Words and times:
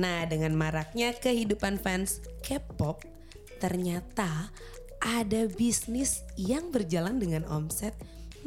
Nah, 0.00 0.24
dengan 0.24 0.56
maraknya 0.56 1.12
kehidupan 1.12 1.76
fans 1.76 2.24
K-pop, 2.40 3.04
ternyata 3.60 4.48
ada 4.96 5.44
bisnis 5.52 6.24
yang 6.40 6.72
berjalan 6.72 7.20
dengan 7.20 7.44
omset 7.52 7.92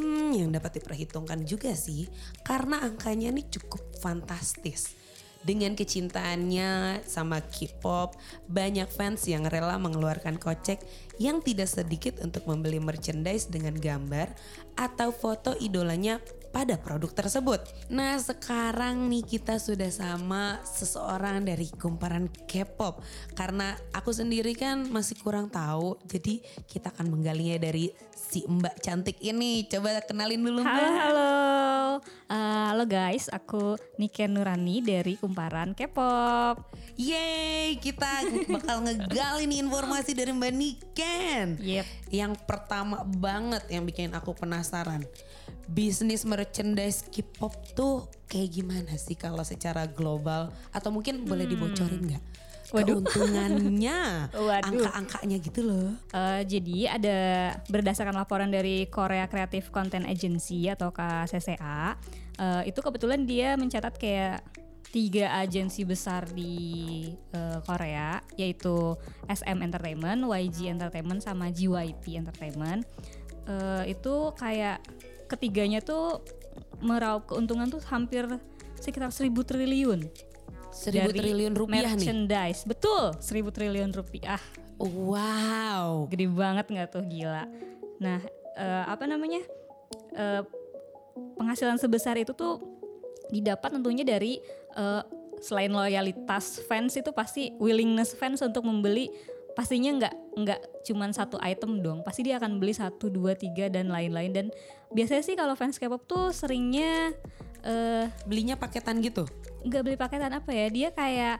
hmm, 0.02 0.34
yang 0.34 0.49
dapat 0.49 0.81
diperhitungkan 0.81 1.45
juga 1.45 1.77
sih, 1.77 2.09
karena 2.41 2.81
angkanya 2.81 3.29
ini 3.29 3.45
cukup 3.45 3.85
fantastis. 4.02 4.98
Dengan 5.43 5.76
kecintaannya 5.76 7.03
sama 7.05 7.43
K-pop, 7.43 8.15
banyak 8.49 8.88
fans 8.90 9.27
yang 9.27 9.45
rela 9.45 9.76
mengeluarkan 9.76 10.40
kocek 10.40 10.81
yang 11.20 11.43
tidak 11.43 11.67
sedikit 11.67 12.17
untuk 12.23 12.48
membeli 12.48 12.79
merchandise 12.79 13.51
dengan 13.51 13.76
gambar 13.76 14.31
atau 14.79 15.12
foto 15.12 15.54
idolanya 15.59 16.17
pada 16.53 16.77
produk 16.77 17.09
tersebut. 17.09 17.66
Nah 17.89 18.21
sekarang 18.21 19.09
nih 19.09 19.25
kita 19.25 19.57
sudah 19.57 19.89
sama 19.89 20.62
seseorang 20.62 21.41
dari 21.41 21.66
kumparan 21.73 22.29
K-pop 22.45 23.02
karena 23.34 23.73
aku 23.89 24.13
sendiri 24.13 24.53
kan 24.53 24.85
masih 24.93 25.17
kurang 25.17 25.49
tahu 25.49 25.98
jadi 26.05 26.45
kita 26.70 26.93
akan 26.93 27.09
menggalinya 27.09 27.57
dari 27.57 27.89
si 28.13 28.45
Mbak 28.45 28.76
cantik 28.85 29.17
ini. 29.26 29.66
Coba 29.66 29.98
kenalin 30.05 30.46
dulu 30.46 30.62
Mbak. 30.62 30.70
Halo 30.77 30.90
halo, 30.93 31.34
Eh, 32.34 32.65
halo 32.74 32.90
guys, 32.90 33.29
aku 33.29 33.77
Niken 34.01 34.34
Nurani 34.34 34.81
dari 34.81 35.13
Kumparan 35.18 35.77
K-pop. 35.77 36.57
Yeay 36.98 37.77
kita 37.77 38.26
bakal 38.57 38.81
ngegali 38.81 39.46
nih 39.46 39.62
informasi 39.62 40.18
dari 40.18 40.34
Mbak 40.34 40.54
Niken. 40.54 41.48
Yep. 41.62 41.85
Yang 42.09 42.34
pertama 42.49 43.05
banget 43.05 43.65
yang 43.70 43.85
bikin 43.85 44.13
aku 44.18 44.34
penasaran. 44.34 45.05
Bisnis 45.74 46.21
merchandise 46.21 47.10
K-pop 47.10 47.57
tuh 47.74 48.05
kayak 48.29 48.49
gimana 48.62 48.93
sih 48.93 49.18
kalau 49.18 49.41
secara 49.41 49.90
global? 49.90 50.54
Atau 50.70 50.93
mungkin 50.93 51.26
boleh 51.26 51.49
dibocorin 51.49 52.13
nggak? 52.13 52.24
Hmm. 52.24 52.41
Waduh. 52.74 53.05
Keuntungannya, 53.05 53.99
Waduh. 54.34 54.65
angka-angkanya 54.65 55.38
gitu 55.41 55.62
loh. 55.62 55.93
Eh, 56.10 56.41
jadi 56.46 56.98
ada 56.98 57.18
berdasarkan 57.70 58.18
laporan 58.18 58.49
dari 58.49 58.90
Korea 58.90 59.30
Creative 59.30 59.70
Content 59.70 60.10
Agency 60.10 60.65
atau 60.70 60.90
KCCA, 60.90 61.98
eh, 62.37 62.62
itu 62.70 62.80
kebetulan 62.82 63.30
dia 63.30 63.54
mencatat 63.54 63.93
kayak 64.02 64.41
tiga 64.90 65.41
agensi 65.41 65.85
besar 65.85 66.30
di 66.30 67.09
eh, 67.34 67.59
Korea, 67.66 68.22
yaitu 68.38 68.97
SM 69.30 69.62
Entertainment, 69.62 70.25
YG 70.25 70.69
Entertainment, 70.69 71.22
sama 71.22 71.53
JYP 71.53 72.18
Entertainment. 72.18 72.85
Eh, 73.44 73.94
itu 73.94 74.16
kayak 74.34 74.80
ketiganya 75.28 75.79
tuh 75.79 76.22
meraup 76.84 77.29
keuntungan 77.29 77.69
tuh 77.72 77.81
hampir 77.88 78.28
sekitar 78.78 79.09
1000 79.09 79.31
triliun. 79.31 80.02
Seribu 80.74 81.13
dari 81.13 81.19
triliun 81.22 81.53
rupiah 81.53 81.94
nih. 81.94 82.02
merchandise. 82.02 82.62
Betul, 82.66 83.13
1000 83.22 83.56
triliun 83.56 83.91
rupiah. 83.94 84.41
Wow. 84.81 86.09
Gede 86.09 86.28
banget 86.28 86.66
nggak 86.68 86.90
tuh 86.91 87.06
gila. 87.06 87.46
Nah, 88.02 88.19
eh, 88.57 88.84
apa 88.90 89.06
namanya? 89.06 89.40
Eh, 90.18 90.41
penghasilan 91.38 91.78
sebesar 91.78 92.18
itu 92.18 92.34
tuh 92.34 92.59
didapat 93.30 93.78
tentunya 93.78 94.03
dari 94.03 94.42
eh, 94.74 95.03
selain 95.44 95.70
loyalitas 95.70 96.64
fans 96.66 96.96
itu 96.96 97.12
pasti 97.12 97.52
willingness 97.59 98.16
fans 98.16 98.40
untuk 98.40 98.64
membeli 98.64 99.12
pastinya 99.53 99.91
nggak 99.97 100.16
nggak 100.38 100.59
cuman 100.90 101.09
satu 101.14 101.38
item 101.41 101.81
dong. 101.81 102.02
Pasti 102.02 102.25
dia 102.25 102.38
akan 102.41 102.58
beli 102.58 102.74
satu 102.74 103.09
dua 103.09 103.38
tiga 103.38 103.69
dan 103.69 103.90
lain-lain. 103.90 104.31
Dan 104.34 104.46
biasanya 104.91 105.24
sih 105.24 105.36
kalau 105.38 105.53
fans 105.53 105.78
K-pop 105.78 106.03
tuh 106.06 106.34
seringnya 106.34 107.14
eh 107.64 108.06
Belinya 108.28 108.59
paketan 108.59 109.00
gitu? 109.00 109.24
nggak 109.64 109.81
beli 109.81 109.96
paketan 109.96 110.36
apa 110.36 110.52
ya? 110.52 110.68
Dia 110.68 110.90
kayak 110.91 111.40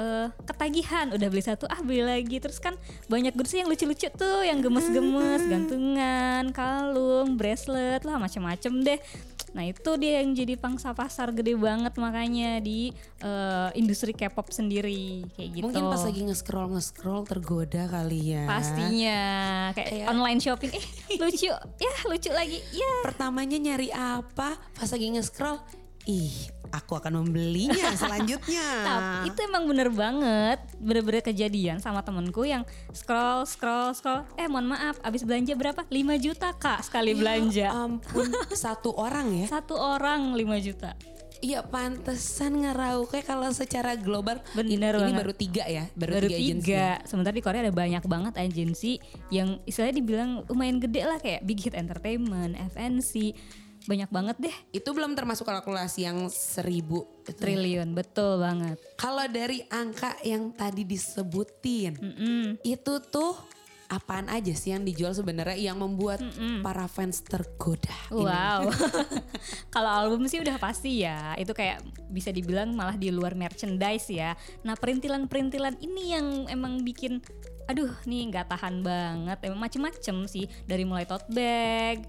eh, 0.00 0.28
ketagihan. 0.48 1.14
Udah 1.14 1.28
beli 1.30 1.44
satu 1.44 1.70
ah 1.70 1.78
beli 1.78 2.02
lagi. 2.02 2.42
Terus 2.42 2.58
kan 2.58 2.74
banyak 3.06 3.36
goods 3.38 3.54
yang 3.54 3.70
lucu-lucu 3.70 4.10
tuh 4.10 4.42
yang 4.42 4.58
gemes-gemes. 4.58 5.46
Gantungan 5.46 6.50
kalung 6.50 7.38
bracelet 7.38 8.02
lah 8.02 8.18
macem-macem 8.18 8.82
deh 8.82 8.98
nah 9.52 9.62
itu 9.62 9.90
dia 9.96 10.24
yang 10.24 10.32
jadi 10.32 10.56
pangsa 10.56 10.92
pasar 10.92 11.28
gede 11.30 11.52
banget 11.54 11.92
makanya 11.96 12.56
di 12.58 12.88
eh, 13.20 13.68
industri 13.76 14.12
K-pop 14.12 14.48
sendiri 14.48 15.28
kayak 15.36 15.48
gitu. 15.52 15.64
Mungkin 15.68 15.84
pas 15.86 16.02
lagi 16.02 16.20
nge-scroll 16.24 16.72
nge-scroll 16.72 17.22
tergoda 17.24 17.84
kali 17.86 18.32
ya. 18.32 18.48
pastinya. 18.48 19.20
Kayak 19.72 19.88
Kayak- 19.92 20.08
online 20.08 20.40
shopping. 20.40 20.72
Eh 20.72 20.84
lucu. 21.16 21.52
Ya 21.52 21.92
lucu 22.04 22.30
lagi. 22.30 22.58
Ya. 22.72 22.92
Pertamanya 23.04 23.58
nyari 23.58 23.88
apa? 23.90 24.56
Pas 24.72 24.88
lagi 24.88 25.12
nge-scroll, 25.12 25.60
ih, 26.08 26.50
aku 26.72 26.96
akan 26.98 27.22
membelinya 27.22 27.92
selanjutnya. 28.00 28.66
Tapi 28.82 29.30
itu 29.30 29.38
emang 29.44 29.68
bener 29.68 29.88
banget, 29.92 30.58
bener-bener 30.80 31.22
kejadian 31.22 31.78
sama 31.78 32.00
temenku 32.00 32.42
yang 32.48 32.64
scroll, 32.96 33.44
scroll, 33.44 33.92
scroll. 33.92 34.24
Eh 34.40 34.48
mohon 34.48 34.72
maaf, 34.72 34.98
abis 35.04 35.22
belanja 35.22 35.52
berapa? 35.54 35.84
5 35.86 36.24
juta 36.24 36.48
kak 36.56 36.82
sekali 36.82 37.12
belanja. 37.12 37.68
Ya 37.68 37.76
ampun, 37.76 38.32
satu 38.64 38.96
orang 38.96 39.44
ya. 39.44 39.46
Satu 39.46 39.76
orang 39.76 40.32
5 40.34 40.66
juta. 40.66 40.96
Iya 41.42 41.66
pantesan 41.66 42.62
ngerauknya 42.62 43.26
kalau 43.26 43.50
secara 43.50 43.98
global 43.98 44.38
Bener 44.54 44.94
ini, 44.94 45.10
ini 45.10 45.18
baru 45.18 45.34
tiga 45.34 45.66
ya, 45.66 45.90
baru, 45.98 46.22
Baru 46.22 46.28
tiga, 46.30 46.38
tiga. 46.38 46.86
Sementara 47.02 47.34
di 47.34 47.42
Korea 47.42 47.66
ada 47.66 47.74
banyak 47.74 48.06
banget 48.06 48.38
agensi 48.38 49.02
yang 49.26 49.58
istilahnya 49.66 49.98
dibilang 49.98 50.46
lumayan 50.46 50.78
gede 50.78 51.02
lah 51.02 51.18
kayak 51.18 51.42
Big 51.42 51.58
Hit 51.58 51.74
Entertainment, 51.74 52.54
FNC. 52.54 53.34
Banyak 53.86 54.10
banget 54.10 54.36
deh. 54.38 54.56
Itu 54.70 54.94
belum 54.94 55.14
termasuk 55.18 55.46
kalkulasi 55.46 56.06
yang 56.06 56.30
seribu. 56.30 57.06
itu. 57.22 57.38
Triliun, 57.38 57.94
betul 57.94 58.42
banget. 58.42 58.78
Kalau 58.98 59.22
dari 59.30 59.62
angka 59.70 60.18
yang 60.26 60.50
tadi 60.50 60.82
disebutin, 60.82 61.94
Mm-mm. 61.94 62.44
itu 62.66 62.94
tuh 63.10 63.38
apaan 63.92 64.32
aja 64.32 64.56
sih 64.56 64.72
yang 64.72 64.88
dijual 64.88 65.12
sebenarnya 65.12 65.54
yang 65.54 65.76
membuat 65.76 66.24
para 66.64 66.88
fans 66.88 67.20
tergoda? 67.20 67.92
Wow. 68.08 68.72
Kalau 69.74 69.90
album 69.92 70.24
sih 70.26 70.40
udah 70.40 70.56
pasti 70.56 71.04
ya. 71.04 71.36
Itu 71.36 71.52
kayak 71.52 71.84
bisa 72.08 72.32
dibilang 72.32 72.72
malah 72.72 72.96
di 72.96 73.12
luar 73.12 73.36
merchandise 73.36 74.08
ya. 74.08 74.32
Nah, 74.64 74.74
perintilan-perintilan 74.80 75.76
ini 75.84 76.16
yang 76.16 76.26
emang 76.48 76.80
bikin 76.80 77.20
aduh 77.68 77.92
nih 78.08 78.32
nggak 78.32 78.48
tahan 78.48 78.80
banget. 78.80 79.38
Emang 79.44 79.60
macem-macem 79.60 80.16
sih 80.24 80.48
dari 80.64 80.88
mulai 80.88 81.04
tote 81.04 81.28
bag, 81.28 82.08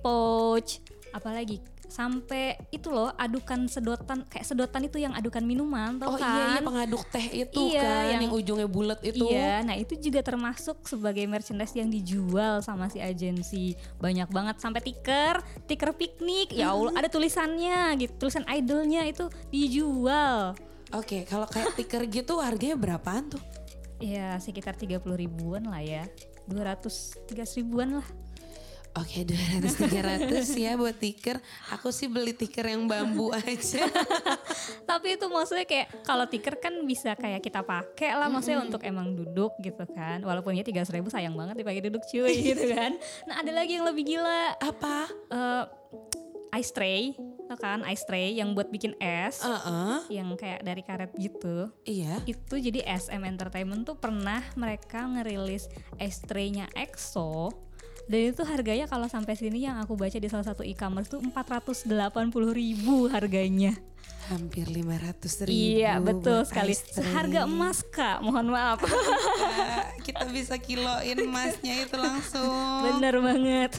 pouch, 0.00 0.80
apalagi 1.10 1.58
sampai 1.88 2.60
itu 2.68 2.92
loh 2.92 3.08
adukan 3.16 3.64
sedotan 3.64 4.20
kayak 4.28 4.44
sedotan 4.44 4.84
itu 4.84 5.00
yang 5.00 5.16
adukan 5.16 5.40
minuman 5.40 5.96
tau 5.96 6.12
Oh 6.12 6.20
kan? 6.20 6.36
iya, 6.36 6.44
iya 6.52 6.60
pengaduk 6.60 7.00
teh 7.08 7.26
itu 7.42 7.60
Iya, 7.72 7.80
kan 7.80 8.04
yang, 8.12 8.22
yang- 8.28 8.34
ujungnya 8.36 8.68
bulat 8.68 9.00
itu. 9.00 9.24
Iya, 9.24 9.64
nah 9.64 9.72
itu 9.72 9.96
juga 9.96 10.20
termasuk 10.20 10.84
sebagai 10.84 11.24
merchandise 11.24 11.72
yang 11.72 11.88
dijual 11.88 12.60
sama 12.60 12.92
si 12.92 13.00
agensi. 13.00 13.72
Banyak 13.96 14.28
banget 14.28 14.60
sampai 14.60 14.84
tiker, 14.84 15.40
tiker 15.64 15.96
piknik. 15.96 16.52
Ya 16.52 16.70
Allah, 16.70 16.92
ada 16.92 17.08
tulisannya 17.08 17.96
gitu, 17.98 18.12
tulisan 18.20 18.44
idolnya 18.44 19.08
itu 19.08 19.24
dijual. 19.48 20.52
Oke, 20.92 21.24
kalau 21.24 21.44
kayak 21.44 21.72
stiker 21.72 22.04
gitu 22.04 22.36
harganya 22.38 22.76
berapaan 22.76 23.32
tuh? 23.32 23.40
Ya 23.98 24.36
sekitar 24.38 24.76
30 24.76 25.00
ribuan 25.16 25.64
lah 25.64 25.80
ya. 25.80 26.04
200 26.48 27.28
300 27.28 27.60
ribuan 27.60 28.00
lah. 28.00 28.08
Oke, 28.98 29.22
200 29.22 29.78
300 29.78 30.42
ya 30.58 30.74
buat 30.74 30.96
tiker. 30.98 31.38
Aku 31.78 31.94
sih 31.94 32.10
beli 32.10 32.34
tiker 32.34 32.66
yang 32.66 32.90
bambu 32.90 33.30
aja. 33.30 33.86
Tapi 34.90 35.14
itu 35.14 35.30
maksudnya 35.30 35.62
kayak 35.62 36.02
kalau 36.02 36.26
tiker 36.26 36.58
kan 36.58 36.74
bisa 36.82 37.14
kayak 37.14 37.38
kita 37.38 37.62
pakai 37.62 38.18
lah 38.18 38.26
maksudnya 38.26 38.58
untuk 38.58 38.82
emang 38.82 39.14
duduk 39.14 39.54
gitu 39.62 39.86
kan. 39.94 40.18
Walaupun 40.26 40.58
ya 40.58 40.66
300 40.66 40.90
ribu 40.98 41.14
sayang 41.14 41.38
banget 41.38 41.62
dipakai 41.62 41.86
duduk 41.86 42.02
cuy 42.10 42.34
gitu 42.50 42.74
kan. 42.74 42.98
Nah 43.30 43.38
ada 43.38 43.52
lagi 43.54 43.78
yang 43.78 43.86
lebih 43.86 44.18
gila. 44.18 44.58
Apa? 44.58 45.06
eh 45.30 45.64
ice 46.58 46.72
tray, 46.72 47.12
kan 47.60 47.84
ice 47.84 48.08
tray 48.08 48.32
yang 48.32 48.56
buat 48.56 48.72
bikin 48.72 48.96
es, 48.96 49.44
Heeh. 49.44 50.20
yang 50.20 50.32
kayak 50.32 50.64
dari 50.64 50.80
karet 50.80 51.12
gitu. 51.20 51.68
Iya. 51.84 52.24
Itu 52.24 52.56
jadi 52.56 52.84
SM 52.88 53.20
Entertainment 53.20 53.84
tuh 53.84 54.00
pernah 54.00 54.40
mereka 54.56 55.04
ngerilis 55.04 55.68
ice 56.00 56.24
tray-nya 56.24 56.72
EXO 56.72 57.67
Dan 58.08 58.32
itu 58.32 58.42
harganya 58.48 58.88
kalau 58.88 59.04
sampai 59.04 59.36
sini 59.36 59.68
yang 59.68 59.76
aku 59.76 59.92
baca 59.92 60.16
di 60.16 60.28
salah 60.32 60.48
satu 60.48 60.64
e-commerce 60.64 61.12
tuh 61.12 61.20
480 61.20 61.92
ribu 62.50 63.06
harganya. 63.12 63.76
Hampir 64.28 64.68
500 64.68 65.48
ribu. 65.48 65.80
Iya 65.80 66.00
betul 66.00 66.44
sekali. 66.44 66.76
cream. 66.76 67.12
Harga 67.16 67.40
emas 67.48 67.80
kak, 67.80 68.20
mohon 68.20 68.52
maaf. 68.52 68.80
Ah, 68.84 69.88
Kita 70.04 70.28
bisa 70.28 70.60
kiloin 70.60 71.16
emasnya 71.16 71.88
itu 71.88 71.96
langsung. 71.96 72.84
Bener 72.84 73.16
banget. 73.24 73.72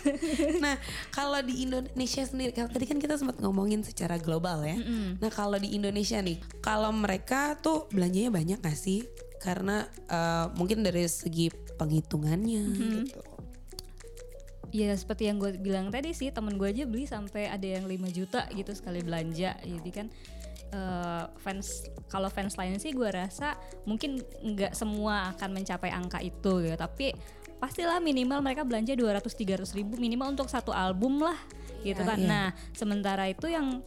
Nah, 0.57 0.77
kalau 1.13 1.37
di 1.45 1.65
Indonesia 1.65 2.25
sendiri, 2.25 2.53
tadi 2.53 2.85
kan 2.89 2.97
kita 2.97 3.21
sempat 3.21 3.37
ngomongin 3.37 3.85
secara 3.85 4.17
global 4.17 4.65
ya. 4.65 4.77
Nah, 5.21 5.29
kalau 5.29 5.61
di 5.61 5.73
Indonesia 5.77 6.17
nih, 6.17 6.41
kalau 6.65 6.89
mereka 6.93 7.53
tuh 7.61 7.85
belanjanya 7.93 8.33
banyak 8.33 8.57
gak 8.57 8.77
sih? 8.77 9.05
Karena 9.37 9.85
eh, 10.09 10.45
mungkin 10.57 10.81
dari 10.81 11.05
segi 11.05 11.53
penghitungannya 11.77 12.61
gitu. 12.73 13.21
Ya 14.69 14.94
seperti 14.94 15.25
yang 15.25 15.42
gue 15.42 15.57
bilang 15.57 15.89
tadi 15.89 16.13
sih 16.13 16.30
temen 16.30 16.56
gue 16.57 16.69
aja 16.69 16.86
beli 16.86 17.10
sampai 17.10 17.50
ada 17.50 17.66
yang 17.66 17.89
5 17.89 17.95
juta 18.13 18.45
gitu 18.54 18.69
sekali 18.77 19.01
belanja. 19.01 19.57
Jadi 19.62 19.89
kan 19.89 20.07
eh, 20.69 21.24
fans 21.42 21.89
kalau 22.06 22.30
fans 22.30 22.54
lain 22.54 22.77
sih 22.77 22.94
gue 22.94 23.10
rasa 23.10 23.57
mungkin 23.89 24.21
nggak 24.21 24.77
semua 24.77 25.33
akan 25.33 25.50
mencapai 25.57 25.89
angka 25.89 26.21
itu 26.21 26.62
gitu. 26.62 26.77
Tapi 26.77 27.13
pastilah 27.60 28.00
minimal 28.00 28.39
mereka 28.39 28.63
belanja 28.63 28.95
200-300 28.95 29.75
ribu 29.75 30.00
minimal 30.00 30.31
untuk 30.31 30.48
satu 30.48 30.71
album 30.71 31.19
lah 31.19 31.36
gitu 31.83 32.04
Ya, 32.04 32.07
kan. 32.12 32.19
iya. 32.19 32.27
nah 32.27 32.48
sementara 32.71 33.27
itu 33.27 33.48
yang 33.51 33.83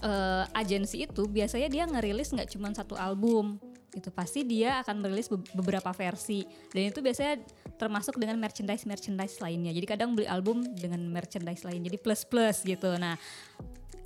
eh, 0.00 0.44
agensi 0.56 1.04
itu 1.04 1.28
biasanya 1.28 1.68
dia 1.68 1.84
ngerilis 1.84 2.32
nggak 2.32 2.48
cuma 2.52 2.72
satu 2.72 2.96
album 2.96 3.60
gitu 3.90 4.10
pasti 4.14 4.46
dia 4.46 4.80
akan 4.82 5.02
merilis 5.02 5.26
be- 5.26 5.42
beberapa 5.54 5.90
versi. 5.90 6.46
Dan 6.70 6.94
itu 6.94 7.02
biasanya 7.02 7.42
termasuk 7.76 8.16
dengan 8.16 8.38
merchandise 8.38 8.86
merchandise 8.86 9.42
lainnya. 9.42 9.74
Jadi 9.74 9.86
kadang 9.86 10.14
beli 10.14 10.30
album 10.30 10.62
dengan 10.78 11.02
merchandise 11.10 11.66
lain 11.66 11.82
jadi 11.82 11.98
plus 11.98 12.22
plus 12.22 12.62
gitu. 12.62 12.94
Nah 12.96 13.18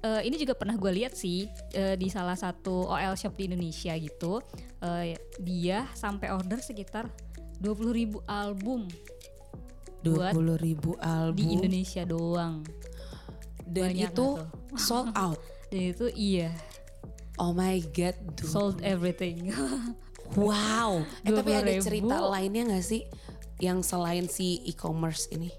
eh, 0.04 0.20
ini 0.24 0.36
juga 0.36 0.52
pernah 0.56 0.76
gue 0.76 0.92
lihat 0.92 1.16
sih 1.16 1.48
eh, 1.72 1.96
di 1.96 2.08
salah 2.12 2.36
satu 2.36 2.88
OL 2.88 3.16
shop 3.16 3.36
di 3.36 3.48
Indonesia 3.48 3.92
gitu 3.96 4.44
eh, 4.84 5.16
dia 5.40 5.88
sampai 5.96 6.32
order 6.32 6.60
sekitar 6.60 7.08
20.000 7.60 7.98
ribu 7.98 8.18
album. 8.28 8.88
Buat 10.04 10.36
20 10.36 10.60
ribu 10.60 10.90
album. 11.00 11.36
di 11.40 11.44
Indonesia 11.56 12.02
doang. 12.04 12.60
Dan 13.64 13.96
Banyak 13.96 14.12
itu 14.12 14.26
sold 14.76 15.08
out. 15.16 15.40
dan 15.72 15.90
itu 15.90 16.06
iya 16.12 16.52
Oh 17.36 17.50
my 17.50 17.82
god, 17.90 18.14
dude. 18.34 18.46
sold 18.46 18.78
everything 18.80 19.50
Wow. 20.34 21.04
Eh 21.20 21.30
tapi 21.30 21.52
ada 21.52 21.68
20.000. 21.68 21.84
cerita 21.84 22.16
lainnya 22.18 22.64
gak 22.66 22.82
sih 22.82 23.02
yang 23.58 23.80
selain 23.80 24.26
si 24.26 24.62
e-commerce 24.64 25.28
ini? 25.30 25.52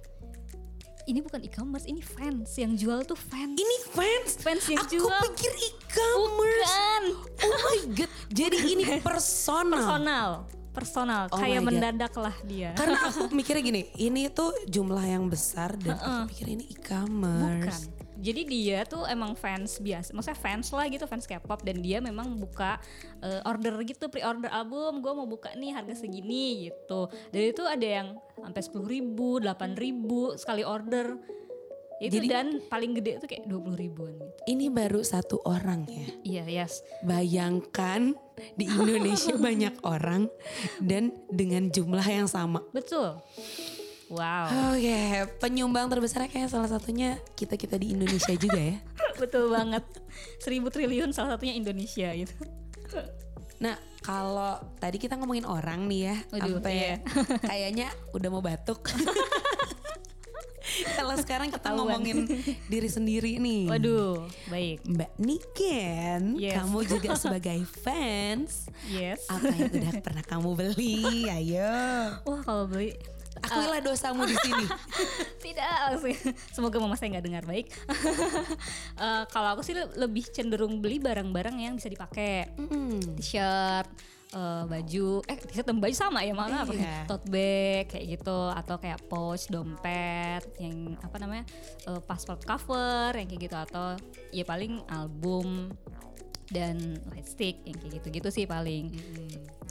ini 1.05 1.21
bukan 1.21 1.37
e-commerce 1.39 1.85
ini 1.85 2.01
fans 2.01 2.49
yang 2.57 2.73
jual 2.73 3.05
tuh 3.05 3.13
fans 3.13 3.53
Ini 3.53 3.77
fans. 3.87 4.41
Fans 4.41 4.65
yang 4.65 4.81
Aku 4.81 4.89
jual. 4.97 5.19
pikir 5.29 5.53
e-commerce. 5.53 6.65
Bukan. 6.65 7.03
Oh 7.39 7.53
my 7.53 7.79
god. 7.93 8.09
Jadi 8.27 8.57
ini 8.65 8.83
personal. 9.05 9.77
personal 9.77 10.29
personal 10.73 11.23
Oh 11.29 11.37
kayak 11.37 11.61
God. 11.61 11.67
mendadak 11.71 12.13
lah 12.17 12.35
dia 12.43 12.75
Karena 12.75 12.99
aku 12.99 13.31
mikirnya 13.31 13.63
gini, 13.63 13.81
ini 13.95 14.27
tuh 14.27 14.51
jumlah 14.65 15.05
yang 15.05 15.29
besar 15.29 15.71
dan 15.77 15.95
aku 15.95 16.33
pikir 16.33 16.51
ini 16.51 16.65
bukan 16.65 16.75
e-commerce. 16.75 17.87
Jadi 18.15 18.41
dia 18.47 18.79
tuh 18.87 19.03
emang 19.05 19.35
fans 19.35 19.77
biasa 19.77 20.15
maksudnya 20.15 20.39
fans 20.39 20.67
lah 20.71 20.87
gitu 20.87 21.03
fans 21.05 21.27
K-pop. 21.27 21.61
Dan 21.61 21.83
dia 21.83 21.99
memang 21.99 22.39
buka 22.39 22.79
eh, 23.19 23.41
order 23.43 23.75
gitu 23.83 24.07
pre-order 24.07 24.47
album 24.49 25.03
gue 25.03 25.11
mau 25.11 25.27
buka 25.27 25.51
nih 25.53 25.75
harga 25.75 25.99
segini 25.99 26.71
gitu. 26.71 27.11
Dan 27.29 27.41
itu 27.51 27.63
ada 27.67 27.87
yang 27.87 28.07
sampai 28.39 28.61
sepuluh 28.63 28.87
ribu 28.87 29.43
delapan 29.43 29.75
ribu 29.75 30.33
sekali 30.39 30.63
order. 30.63 31.19
Itu 31.95 32.19
Jadi- 32.19 32.27
dan 32.27 32.47
paling 32.67 32.91
gede 32.99 33.23
tuh 33.23 33.27
kayak 33.31 33.47
dua 33.47 33.59
puluh 33.63 33.79
ribuan 33.79 34.11
gitu. 34.19 34.41
Ini 34.51 34.67
baru 34.67 34.99
satu 34.99 35.39
orang 35.47 35.87
ya. 35.87 36.07
iya 36.27 36.43
yes. 36.43 36.83
Bayangkan 37.07 38.11
di 38.59 38.67
Indonesia 38.67 39.31
banyak 39.47 39.79
orang 39.79 40.27
dan 40.83 41.15
dengan 41.31 41.71
jumlah 41.71 42.03
yang 42.03 42.27
sama. 42.27 42.59
betul 42.75 43.15
wow 44.07 44.45
Oke, 44.71 44.99
penyumbang 45.39 45.87
terbesarnya 45.87 46.27
kayak 46.27 46.47
salah 46.47 46.67
satunya 46.67 47.17
kita-kita 47.33 47.75
di 47.75 47.93
Indonesia 47.93 48.33
juga 48.33 48.59
ya. 48.59 48.77
betul 49.21 49.47
banget 49.47 49.83
seribu 50.37 50.67
triliun 50.67 51.09
salah 51.09 51.35
satunya 51.35 51.53
Indonesia 51.53 52.11
gitu 52.11 52.33
Nah, 53.55 53.71
kalau 54.01 54.59
tadi 54.77 54.99
kita 54.99 55.15
ngomongin 55.15 55.47
orang 55.47 55.87
nih 55.87 56.11
ya, 56.11 56.15
sampai 56.29 56.75
iya. 56.75 56.95
kayaknya 57.49 57.87
udah 58.11 58.29
mau 58.29 58.43
batuk. 58.43 58.83
kalau 60.91 61.15
sekarang 61.15 61.47
kita 61.47 61.63
Ketahuan. 61.63 62.03
ngomongin 62.03 62.27
diri 62.67 62.89
sendiri 62.89 63.37
nih. 63.37 63.69
waduh 63.69 64.27
baik 64.49 64.83
Mbak 64.83 65.11
Niken, 65.17 66.21
Yes. 66.35 66.55
kamu 66.57 66.77
juga 66.83 67.09
sebagai 67.15 67.63
fans, 67.79 68.67
yes 68.85 69.23
apa 69.29 69.47
yang 69.47 69.71
udah 69.71 69.93
pernah 70.03 70.23
kamu 70.25 70.49
beli? 70.51 71.31
Ayo, 71.31 71.71
wah 72.23 72.41
kalau 72.43 72.67
beli 72.67 72.91
akuilah 73.37 73.81
dosamu 73.81 74.23
di 74.23 74.35
sini. 74.37 74.65
tidak 75.45 75.67
langsung. 75.67 76.15
Semoga 76.49 76.77
mama 76.77 76.95
saya 76.95 77.13
nggak 77.13 77.25
dengar 77.25 77.43
baik. 77.43 77.67
Eh, 78.95 79.23
kalau 79.27 79.51
aku 79.51 79.61
sih 79.61 79.75
le- 79.75 79.91
lebih 79.97 80.23
cenderung 80.25 80.79
beli 80.79 80.97
barang-barang 80.97 81.57
yang 81.57 81.75
bisa 81.75 81.87
dipakai. 81.87 82.47
Mm. 82.55 83.19
t-shirt 83.19 83.87
eh, 84.31 84.63
baju. 84.63 85.19
Eh 85.21 85.35
t-shirt 85.37 85.67
dan 85.67 85.77
baju 85.77 85.91
sama 85.91 86.23
ya 86.23 86.31
malah 86.31 86.63
apa 86.63 86.71
Iya. 86.71 87.03
tote 87.03 87.27
bag 87.27 87.91
kayak 87.91 88.05
gitu. 88.15 88.39
Atau 88.49 88.79
kayak 88.79 89.03
pouch 89.05 89.51
dompet 89.51 90.47
yang 90.57 90.95
apa 90.99 91.15
namanya 91.19 91.43
eh, 91.85 91.99
passport 92.01 92.39
cover 92.41 93.11
yang 93.13 93.27
kayak 93.27 93.41
gitu. 93.45 93.57
Atau 93.59 93.99
ya 94.31 94.47
paling 94.47 94.79
album 94.89 95.75
dan 96.47 96.77
lightstick 97.09 97.59
yang 97.65 97.75
kayak 97.75 97.99
gitu-gitu 97.99 98.29
sih 98.31 98.45
paling 98.45 98.93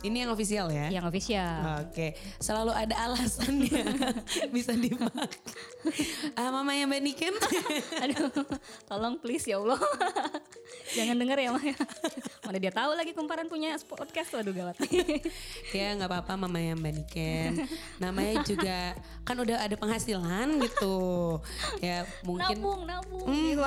Ini 0.05 0.29
yang 0.29 0.31
official 0.37 0.69
ya? 0.69 0.93
yang 0.93 1.05
official 1.09 1.81
Oke, 1.81 2.12
selalu 2.37 2.77
ada 2.77 2.93
alasannya 3.09 3.83
bisa 4.55 4.77
dipakai. 4.77 5.33
Ah, 6.37 6.53
mama 6.53 6.77
yang 6.77 6.93
Mbak 6.93 7.01
Niken. 7.01 7.35
Aduh, 8.05 8.29
tolong 8.85 9.17
please 9.17 9.49
ya 9.49 9.56
Allah. 9.56 9.81
Jangan 10.97 11.17
denger 11.17 11.39
ya 11.41 11.51
Maya. 11.56 11.77
Mana 12.45 12.59
dia 12.61 12.73
tahu 12.73 12.93
lagi 12.93 13.17
kumparan 13.17 13.49
punya 13.49 13.73
podcast, 13.89 14.37
waduh 14.37 14.53
gawat. 14.53 14.77
ya 15.73 15.97
nggak 15.97 16.09
apa-apa 16.09 16.37
mama 16.37 16.61
yang 16.61 16.77
Mbak 16.85 16.93
Niken. 17.01 17.51
Namanya 17.97 18.45
juga 18.45 18.93
kan 19.25 19.37
udah 19.41 19.56
ada 19.65 19.77
penghasilan 19.81 20.61
gitu. 20.61 20.97
Ya 21.81 22.05
mungkin 22.21 22.61
nabung, 22.61 22.85
nabung. 22.85 23.25
Hmm, 23.25 23.56
Gitu 23.56 23.62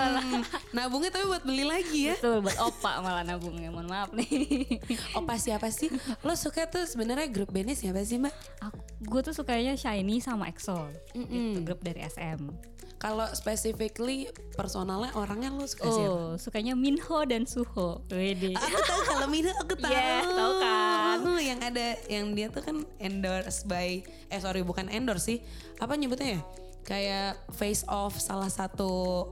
nabungnya 0.75 1.09
tapi 1.09 1.25
buat 1.25 1.43
beli 1.43 1.65
lagi 1.65 2.13
ya. 2.13 2.15
Betul, 2.21 2.45
buat 2.45 2.57
opa 2.61 3.01
malah 3.01 3.25
nabungnya. 3.25 3.73
Mohon 3.73 3.89
maaf 3.89 4.09
nih. 4.13 4.77
Opa 5.17 5.33
siapa 5.41 5.73
sih? 5.73 5.89
Lo 6.27 6.35
suka 6.35 6.67
tuh 6.67 6.83
sebenarnya 6.83 7.31
grup 7.31 7.55
bandnya 7.55 7.71
siapa 7.71 8.03
sih 8.03 8.19
mbak? 8.19 8.35
Aku, 8.59 8.75
gue 8.99 9.21
tuh 9.23 9.31
sukanya 9.31 9.79
Shiny 9.79 10.19
sama 10.19 10.51
EXO. 10.51 10.91
Gitu, 11.15 11.63
grup 11.63 11.79
dari 11.79 12.03
SM. 12.03 12.51
Kalau 12.97 13.29
specifically 13.31 14.27
personalnya 14.57 15.13
orangnya 15.15 15.53
lo 15.53 15.63
suka 15.63 15.87
siapa? 15.87 16.11
Oh, 16.11 16.33
sukanya 16.35 16.73
Minho 16.75 17.19
dan 17.29 17.45
Suho. 17.47 18.01
Wede. 18.11 18.57
Aku 18.57 18.79
tahu 18.83 19.01
kalau 19.05 19.27
Mina 19.29 19.53
aku 19.55 19.77
tahu. 19.85 19.93
Yes, 19.93 20.25
tahu 20.27 20.53
kan. 20.59 21.17
Oh, 21.23 21.39
yang 21.39 21.59
ada 21.61 21.93
yang 22.09 22.33
dia 22.33 22.49
tuh 22.49 22.65
kan 22.65 22.83
endorse 22.97 23.63
by 23.63 24.01
eh 24.03 24.39
sorry 24.41 24.65
bukan 24.67 24.89
endorse 24.89 25.29
sih. 25.29 25.39
Apa 25.77 25.93
nyebutnya 25.93 26.35
ya? 26.35 26.41
Kayak 26.83 27.39
face 27.53 27.85
off 27.85 28.17
salah 28.17 28.49
satu 28.49 29.29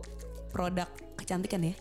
produk 0.54 0.88
kecantikan 1.18 1.66
ya. 1.66 1.74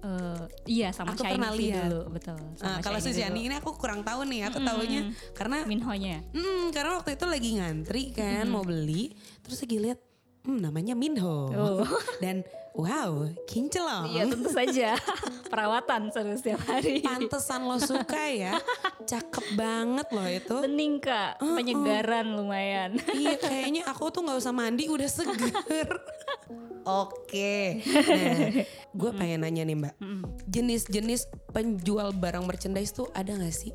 Eh, 0.00 0.42
iya 0.64 0.88
sama 0.96 1.12
Aku 1.12 1.20
Shiny 1.20 1.36
pernah 1.36 1.52
lihat. 1.52 1.92
dulu, 1.92 2.00
betul. 2.08 2.40
Nah, 2.56 2.80
kalau 2.80 2.96
si 2.98 3.12
Shiny 3.12 3.20
Shani 3.20 3.36
dulu. 3.36 3.48
ini 3.52 3.54
aku 3.60 3.70
kurang 3.76 4.00
tahu 4.00 4.24
nih. 4.24 4.48
Aku 4.48 4.58
taunya 4.60 5.12
karena 5.36 5.60
Minho-nya. 5.68 6.24
Hmm, 6.32 6.72
karena 6.72 6.96
waktu 6.96 7.20
itu 7.20 7.26
lagi 7.28 7.50
ngantri 7.60 8.02
kan 8.10 8.48
mau 8.48 8.64
beli, 8.64 9.12
terus 9.44 9.60
lagi 9.60 9.76
lihat, 9.76 10.00
hmm, 10.48 10.58
namanya 10.58 10.96
Minho, 10.96 11.52
Oh. 11.52 11.84
dan 12.24 12.40
wow, 12.72 13.28
kinclong. 13.44 14.08
Iya 14.08 14.24
tentu 14.24 14.48
saja. 14.48 14.96
Perawatan 15.52 16.08
terus 16.08 16.40
setiap 16.40 16.64
hari. 16.64 17.04
Pantesan 17.04 17.68
lo 17.68 17.76
suka 17.76 18.24
ya, 18.30 18.56
cakep 19.04 19.52
banget 19.52 20.08
loh 20.08 20.24
itu. 20.24 20.56
Bening 20.64 20.96
kak, 20.96 21.44
penyegaran 21.44 22.40
lumayan. 22.40 22.96
iya, 23.20 23.36
kayaknya 23.36 23.84
aku 23.84 24.08
tuh 24.08 24.24
nggak 24.24 24.40
usah 24.40 24.54
mandi 24.56 24.88
udah 24.88 25.10
seger. 25.12 25.92
Oke, 26.80 27.84
nah, 27.84 28.64
gue 28.90 29.10
pengen 29.14 29.42
nanya 29.42 29.62
nih 29.62 29.76
mbak, 29.78 29.94
jenis-jenis 30.46 31.24
penjual 31.50 32.10
barang 32.10 32.42
merchandise 32.42 32.90
tuh 32.90 33.06
ada 33.12 33.30
nggak 33.30 33.54
sih? 33.54 33.70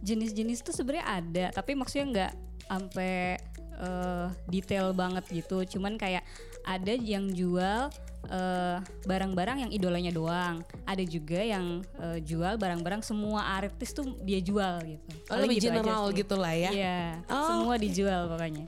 Jenis-jenis 0.00 0.64
tuh 0.64 0.72
sebenarnya 0.72 1.06
ada, 1.06 1.44
tapi 1.52 1.76
maksudnya 1.76 2.06
nggak 2.08 2.32
sampai 2.64 3.36
eh, 3.76 4.26
detail 4.48 4.92
banget 4.92 5.24
gitu. 5.28 5.60
Cuman 5.76 6.00
kayak 6.00 6.24
ada 6.64 6.92
yang 6.94 7.28
jual 7.28 7.92
eh, 8.28 8.76
barang-barang 9.04 9.68
yang 9.68 9.70
idolanya 9.70 10.08
doang. 10.08 10.64
Ada 10.88 11.04
juga 11.04 11.40
yang 11.44 11.84
eh, 12.00 12.24
jual 12.24 12.56
barang-barang 12.56 13.04
semua 13.04 13.60
artis 13.60 13.92
tuh 13.92 14.16
dia 14.24 14.40
jual 14.40 14.80
gitu. 14.88 15.04
Oh, 15.28 15.36
Paling 15.36 15.52
lebih 15.52 15.56
gitu 15.60 15.66
general 15.68 16.02
sih. 16.08 16.16
gitu 16.24 16.34
lah 16.40 16.54
ya. 16.56 16.70
Iya, 16.72 17.00
Oh, 17.28 17.44
semua 17.44 17.74
dijual 17.76 18.20
pokoknya. 18.32 18.64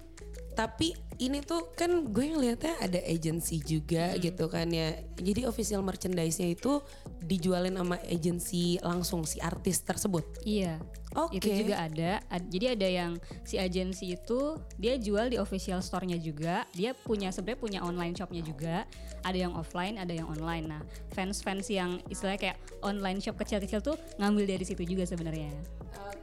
Tapi 0.53 0.93
ini 1.21 1.45
tuh 1.45 1.73
kan 1.77 2.09
gue 2.09 2.27
ngeliatnya 2.33 2.79
ada 2.81 3.01
agency 3.05 3.61
juga 3.61 4.15
gitu 4.17 4.49
kan 4.49 4.69
ya. 4.71 4.97
Jadi 5.19 5.45
official 5.45 5.85
merchandise-nya 5.85 6.55
itu 6.55 6.81
dijualin 7.23 7.77
sama 7.77 7.97
agency 8.09 8.81
langsung 8.81 9.27
si 9.27 9.43
artis 9.43 9.83
tersebut. 9.83 10.25
Iya. 10.47 10.81
Oke. 11.13 11.45
Itu 11.45 11.69
juga 11.69 11.85
ada. 11.85 12.25
Ad- 12.33 12.49
jadi 12.49 12.73
ada 12.73 12.89
yang 12.89 13.13
si 13.45 13.61
agensi 13.61 14.17
itu 14.17 14.57
dia 14.81 14.97
jual 14.97 15.29
di 15.29 15.37
official 15.37 15.85
store-nya 15.85 16.17
juga. 16.17 16.65
Dia 16.73 16.97
punya 16.97 17.29
sebenarnya 17.29 17.61
punya 17.61 17.81
online 17.85 18.17
shop-nya 18.17 18.41
juga. 18.41 18.89
Ada 19.21 19.49
yang 19.49 19.53
offline, 19.53 20.01
ada 20.01 20.13
yang 20.13 20.27
online. 20.33 20.73
Nah, 20.73 20.83
fans-fans 21.13 21.69
yang 21.69 22.01
istilahnya 22.09 22.41
kayak 22.41 22.59
online 22.81 23.21
shop 23.21 23.37
kecil-kecil 23.37 23.85
tuh 23.85 23.97
ngambil 24.17 24.57
dari 24.57 24.65
situ 24.65 24.83
juga 24.89 25.05
sebenarnya. 25.05 25.53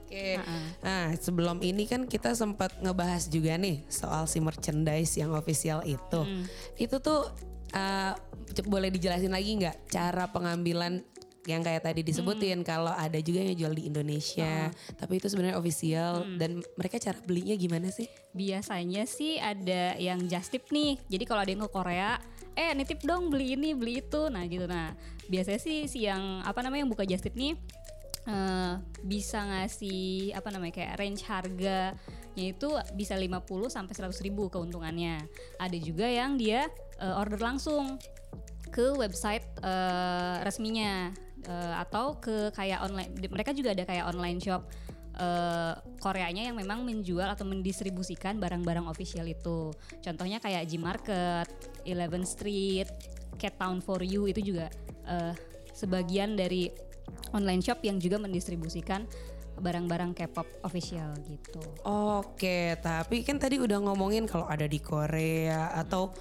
Oke. 0.09 0.41
Nah, 0.81 1.13
sebelum 1.21 1.61
ini 1.61 1.85
kan 1.85 2.09
kita 2.09 2.33
sempat 2.33 2.73
ngebahas 2.81 3.29
juga 3.29 3.53
nih 3.61 3.85
soal 3.93 4.25
si 4.25 4.41
merchandise 4.41 4.78
yang 5.17 5.31
official 5.35 5.83
itu. 5.83 6.21
Itu 6.77 6.99
tuh 6.99 7.31
uh, 7.73 8.13
boleh 8.65 8.89
dijelasin 8.89 9.31
lagi 9.33 9.59
nggak 9.59 9.91
cara 9.91 10.29
pengambilan 10.29 11.05
yang 11.47 11.65
kayak 11.65 11.81
tadi 11.81 12.05
disebutin 12.05 12.61
kalau 12.61 12.93
ada 12.93 13.17
juga 13.23 13.41
yang 13.41 13.57
jual 13.57 13.73
di 13.73 13.89
Indonesia, 13.89 14.69
tapi 14.99 15.17
itu 15.17 15.31
sebenarnya 15.31 15.57
official 15.57 16.37
dan 16.37 16.61
mereka 16.77 17.01
cara 17.01 17.17
belinya 17.25 17.57
gimana 17.57 17.89
sih? 17.89 18.05
Biasanya 18.37 19.09
sih 19.09 19.41
ada 19.41 19.97
yang 19.97 20.29
just 20.29 20.53
tip 20.53 20.69
nih. 20.69 21.01
Jadi 21.09 21.23
kalau 21.25 21.41
ada 21.41 21.49
yang 21.49 21.63
ke 21.65 21.71
Korea, 21.71 22.21
eh 22.53 22.69
nitip 22.77 23.01
dong 23.01 23.33
beli 23.33 23.57
ini, 23.57 23.73
beli 23.73 24.03
itu. 24.03 24.29
Nah, 24.29 24.45
gitu. 24.45 24.69
Nah, 24.69 24.93
biasanya 25.25 25.59
sih 25.63 25.89
si 25.89 26.05
yang 26.05 26.43
apa 26.45 26.61
namanya 26.61 26.85
yang 26.85 26.91
buka 26.91 27.07
just 27.07 27.25
tip 27.25 27.33
nih 27.33 27.57
eh, 28.29 28.73
bisa 29.01 29.41
ngasih 29.41 30.35
apa 30.37 30.49
namanya 30.53 30.73
kayak 30.75 30.93
range 31.01 31.23
harganya 31.25 31.97
itu 32.37 32.69
bisa 32.93 33.17
50 33.17 33.45
sampai 33.71 33.93
100 33.93 34.25
ribu 34.25 34.47
keuntungannya. 34.51 35.23
Ada 35.57 35.77
juga 35.79 36.05
yang 36.05 36.37
dia 36.37 36.69
eh, 37.01 37.15
order 37.19 37.39
langsung 37.39 37.97
ke 38.69 38.93
website 38.93 39.45
eh, 39.65 40.37
resminya 40.45 41.09
eh, 41.47 41.73
atau 41.81 42.21
ke 42.21 42.53
kayak 42.53 42.85
online 42.85 43.09
mereka 43.33 43.51
juga 43.55 43.73
ada 43.73 43.83
kayak 43.83 44.05
online 44.13 44.37
shop 44.37 44.69
eh, 45.17 45.73
Koreanya 45.99 46.47
yang 46.47 46.55
memang 46.55 46.85
menjual 46.85 47.25
atau 47.25 47.43
mendistribusikan 47.49 48.37
barang-barang 48.37 48.85
official 48.85 49.25
itu 49.25 49.73
contohnya 49.99 50.37
kayak 50.37 50.69
G 50.69 50.77
Market, 50.77 51.49
Eleven 51.83 52.23
Street, 52.23 52.87
Cat 53.41 53.57
Town 53.57 53.81
for 53.81 54.05
You 54.05 54.29
itu 54.29 54.53
juga 54.53 54.69
eh, 55.09 55.33
sebagian 55.73 56.37
dari 56.37 56.69
online 57.33 57.61
shop 57.63 57.81
yang 57.85 57.97
juga 57.97 58.21
mendistribusikan 58.21 59.05
barang-barang 59.59 60.15
K-pop 60.15 60.47
official 60.63 61.13
gitu. 61.27 61.59
Oke, 61.85 62.79
tapi 62.79 63.21
kan 63.21 63.37
tadi 63.37 63.59
udah 63.59 63.79
ngomongin 63.83 64.25
kalau 64.25 64.47
ada 64.47 64.65
di 64.65 64.79
Korea 64.79 65.71
atau 65.75 66.11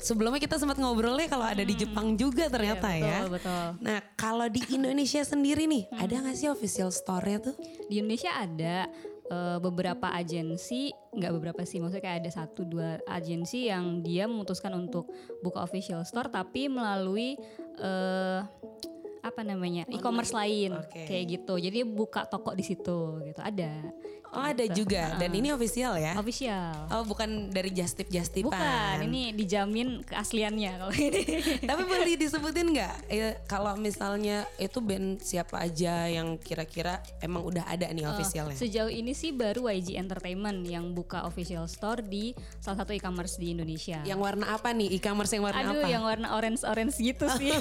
sebelumnya 0.00 0.40
kita 0.40 0.56
sempat 0.56 0.80
ngobrolnya 0.80 1.28
kalau 1.28 1.46
ada 1.46 1.62
di 1.62 1.76
Jepang 1.76 2.16
juga 2.16 2.48
ternyata 2.48 2.92
Iya, 2.92 3.04
ya. 3.04 3.18
betul, 3.28 3.32
betul. 3.38 3.66
Nah, 3.84 3.98
kalau 4.16 4.46
di 4.48 4.60
Indonesia 4.72 5.22
sendiri 5.22 5.68
nih, 5.68 5.84
ada 5.94 6.14
nggak 6.24 6.36
sih 6.36 6.48
official 6.48 6.90
store-nya 6.90 7.52
tuh? 7.52 7.54
Di 7.86 8.00
Indonesia 8.00 8.32
ada 8.34 8.88
eh, 9.26 9.58
beberapa 9.58 10.10
agensi, 10.10 10.94
nggak 11.12 11.32
beberapa 11.36 11.62
sih, 11.66 11.82
maksudnya 11.82 12.04
kayak 12.04 12.18
ada 12.26 12.30
satu 12.32 12.62
dua 12.62 13.02
agensi 13.10 13.66
yang 13.66 14.00
dia 14.00 14.30
memutuskan 14.30 14.70
untuk 14.74 15.10
buka 15.42 15.66
official 15.66 16.02
store 16.06 16.30
tapi 16.30 16.70
melalui 16.70 17.34
eh, 17.76 18.40
apa 19.30 19.42
namanya? 19.42 19.82
E-commerce 19.90 20.32
lain. 20.32 20.76
Oke. 20.78 21.04
kayak 21.06 21.24
gitu. 21.26 21.54
Jadi 21.58 21.82
buka 21.82 22.24
toko 22.26 22.54
di 22.54 22.64
situ 22.64 23.22
gitu. 23.26 23.40
Ada 23.42 23.70
Oh, 24.32 24.42
ada 24.42 24.64
juga. 24.68 25.16
Dan 25.16 25.30
ini 25.32 25.48
official 25.50 25.96
ya? 25.96 26.14
official. 26.16 26.72
Oh, 26.88 27.02
bukan 27.02 27.48
dari 27.48 27.70
just 27.70 27.94
tip 27.94 28.08
just 28.08 28.30
tipan. 28.30 28.52
Bukan, 28.52 28.96
ini 29.06 29.30
dijamin 29.32 30.02
keasliannya 30.02 30.72
kalau 30.76 30.92
ini. 30.92 31.22
Tapi 31.68 31.82
boleh 31.82 32.16
disebutin 32.16 32.68
nggak? 32.70 32.94
Eh, 33.08 33.34
kalau 33.44 33.76
misalnya 33.76 34.44
itu 34.56 34.78
band 34.78 35.20
siapa 35.20 35.60
aja 35.60 36.06
yang 36.06 36.36
kira-kira 36.36 36.98
emang 37.18 37.42
udah 37.42 37.64
ada 37.64 37.88
nih 37.88 38.04
officialnya? 38.04 38.56
Sejauh 38.56 38.90
ini 38.90 39.12
sih 39.12 39.32
baru 39.32 39.68
YG 39.68 39.96
Entertainment 39.96 40.64
yang 40.64 40.90
buka 40.90 41.24
official 41.24 41.64
store 41.64 42.00
di 42.00 42.32
salah 42.58 42.82
satu 42.82 42.92
e-commerce 42.92 43.36
di 43.36 43.52
Indonesia. 43.52 44.00
yang 44.02 44.18
warna 44.18 44.52
apa 44.52 44.70
nih? 44.70 44.96
E-commerce 44.96 45.32
yang 45.32 45.44
warna 45.44 45.62
Aduh, 45.64 45.80
apa? 45.80 45.88
yang 45.88 46.02
warna 46.04 46.28
orange-orange 46.32 46.96
gitu 46.98 47.26
sih. 47.38 47.52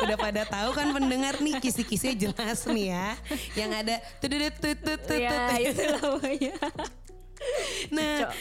udah 0.00 0.16
pada 0.16 0.42
tahu 0.44 0.72
kan 0.72 0.90
pendengar 0.90 1.38
nih 1.38 1.60
kisi-kisinya 1.60 2.16
jelas 2.28 2.64
nih 2.64 2.86
ya. 2.90 3.08
Yang 3.54 3.70
ada 3.84 3.94
tutut 4.20 4.40
tutut 4.56 4.78
tutut. 5.04 5.20
ya, 5.20 5.56
itu 5.60 5.82
namanya. 6.04 6.54
Nah, 7.92 8.32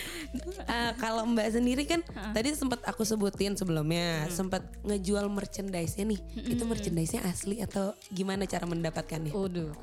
eh, 0.70 0.92
kalau 0.98 1.28
Mbak 1.28 1.48
sendiri 1.60 1.84
kan 1.84 2.00
tadi 2.32 2.56
sempat 2.56 2.80
aku 2.88 3.04
sebutin 3.04 3.58
sebelumnya 3.58 4.28
sempat 4.32 4.64
ngejual 4.86 5.28
merchandise-nya 5.28 6.06
nih. 6.08 6.22
Itu 6.56 6.64
merchandise-nya 6.64 7.26
asli 7.28 7.60
atau 7.60 7.92
gimana 8.14 8.48
cara 8.48 8.64
mendapatkannya? 8.64 9.34
Waduh, 9.36 9.74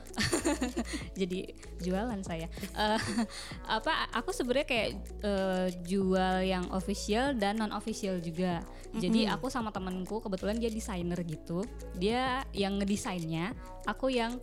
jadi 1.20 1.52
jualan 1.84 2.20
saya. 2.24 2.48
Eh, 2.56 3.00
apa? 3.76 4.08
Aku 4.16 4.32
sebenarnya 4.32 4.66
kayak 4.68 4.90
eh, 5.22 5.66
jual 5.84 6.46
yang 6.46 6.64
official 6.72 7.36
dan 7.36 7.60
non 7.60 7.74
official 7.76 8.18
juga. 8.22 8.64
Jadi 8.90 9.22
aku 9.30 9.46
sama 9.46 9.70
temenku 9.70 10.18
kebetulan 10.18 10.58
dia 10.58 10.70
desainer 10.72 11.20
gitu. 11.22 11.62
Dia 11.94 12.42
yang 12.50 12.82
ngedesainnya, 12.82 13.54
aku 13.86 14.10
yang 14.10 14.42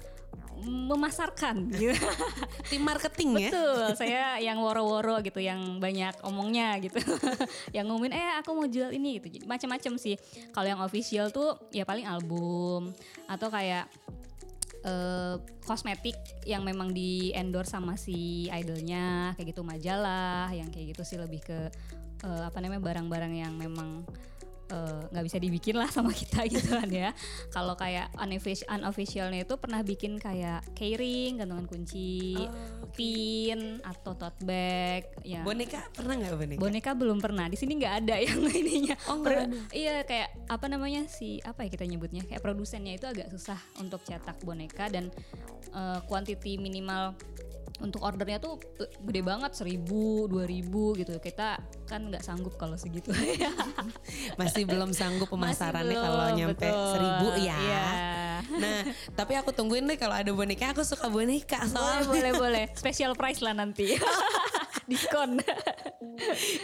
memasarkan 0.68 1.70
gitu. 1.70 1.94
Tim 2.70 2.82
marketing 2.84 3.30
ya? 3.38 3.50
Betul, 3.54 3.86
saya 3.96 4.24
yang 4.42 4.60
woro-woro 4.60 5.22
gitu, 5.22 5.40
yang 5.40 5.78
banyak 5.78 6.18
omongnya 6.26 6.82
gitu. 6.82 6.98
yang 7.76 7.88
ngumumin 7.88 8.18
eh 8.18 8.32
aku 8.42 8.58
mau 8.58 8.68
jual 8.68 8.90
ini 8.92 9.22
gitu. 9.22 9.40
Jadi 9.40 9.46
macam-macam 9.46 9.94
sih. 10.02 10.18
Kalau 10.52 10.68
yang 10.68 10.82
official 10.82 11.30
tuh 11.30 11.56
ya 11.70 11.86
paling 11.86 12.10
album 12.10 12.92
atau 13.30 13.48
kayak 13.54 13.86
eh, 14.84 15.36
kosmetik 15.64 16.18
yang 16.44 16.66
memang 16.66 16.92
di 16.92 17.32
endorse 17.38 17.76
sama 17.76 17.96
si 18.00 18.50
idolnya 18.50 19.38
kayak 19.38 19.54
gitu 19.54 19.62
majalah 19.62 20.50
yang 20.52 20.72
kayak 20.74 20.96
gitu 20.96 21.04
sih 21.06 21.18
lebih 21.20 21.44
ke 21.44 21.60
eh, 22.26 22.44
apa 22.44 22.58
namanya 22.60 22.82
barang-barang 22.82 23.34
yang 23.36 23.54
memang 23.56 24.04
eh, 24.68 25.02
nggak 25.12 25.26
bisa 25.26 25.38
dibikin 25.40 25.76
lah 25.80 25.90
sama 25.90 26.12
kita 26.12 26.44
gitu 26.54 26.76
kan 26.76 26.90
ya. 26.90 27.12
Kalau 27.52 27.74
kayak 27.76 28.12
unofficial, 28.20 28.68
unofficialnya 28.72 29.44
itu 29.44 29.56
pernah 29.60 29.82
bikin 29.82 30.20
kayak 30.20 30.64
keyring, 30.76 31.40
gantungan 31.40 31.68
kunci, 31.68 32.36
pin 32.96 33.80
atau 33.84 34.14
tote 34.16 34.42
bag. 34.44 35.08
Ya. 35.24 35.42
Boneka 35.44 35.80
pernah 35.94 36.14
nggak 36.18 36.34
boneka? 36.36 36.60
Boneka 36.60 36.92
belum 36.96 37.20
pernah. 37.20 37.46
Di 37.48 37.58
sini 37.60 37.80
nggak 37.80 37.96
ada 38.06 38.16
yang 38.26 38.40
ininya. 38.44 38.96
Oh, 39.08 39.22
Pro- 39.24 39.50
Iya 39.72 40.04
kayak 40.04 40.30
apa 40.48 40.66
namanya 40.72 41.06
si 41.12 41.40
apa 41.44 41.68
ya 41.68 41.70
kita 41.72 41.86
nyebutnya 41.88 42.24
kayak 42.24 42.42
produsennya 42.44 42.96
itu 42.96 43.06
agak 43.08 43.28
susah 43.32 43.60
untuk 43.80 44.04
cetak 44.04 44.40
boneka 44.44 44.88
dan 44.88 45.12
eh, 45.74 46.00
quantity 46.08 46.60
minimal 46.60 47.16
untuk 47.78 48.02
ordernya 48.02 48.42
tuh 48.42 48.58
gede 49.06 49.22
banget 49.22 49.54
seribu 49.54 50.26
dua 50.26 50.50
ribu 50.50 50.98
gitu 50.98 51.22
kita 51.22 51.62
kan 51.86 52.10
nggak 52.10 52.26
sanggup 52.26 52.58
kalau 52.58 52.74
segitu 52.74 53.14
Masih 54.40 54.66
belum 54.66 54.92
sanggup 54.94 55.30
pemasarannya 55.30 55.98
kalau 55.98 56.26
nyampe 56.34 56.66
betul. 56.66 56.92
seribu 56.98 57.28
ya. 57.42 57.58
Iya. 57.58 57.88
Nah, 58.58 58.80
tapi 59.14 59.34
aku 59.38 59.54
tungguin 59.54 59.86
deh 59.86 59.98
kalau 59.98 60.14
ada 60.18 60.30
boneka. 60.34 60.74
Aku 60.74 60.82
suka 60.86 61.10
boneka 61.10 61.62
boleh 61.64 61.72
soalnya. 61.74 62.08
boleh 62.10 62.34
boleh 62.44 62.64
special 62.74 63.14
price 63.14 63.42
lah 63.42 63.54
nanti 63.54 63.98
diskon 64.90 65.42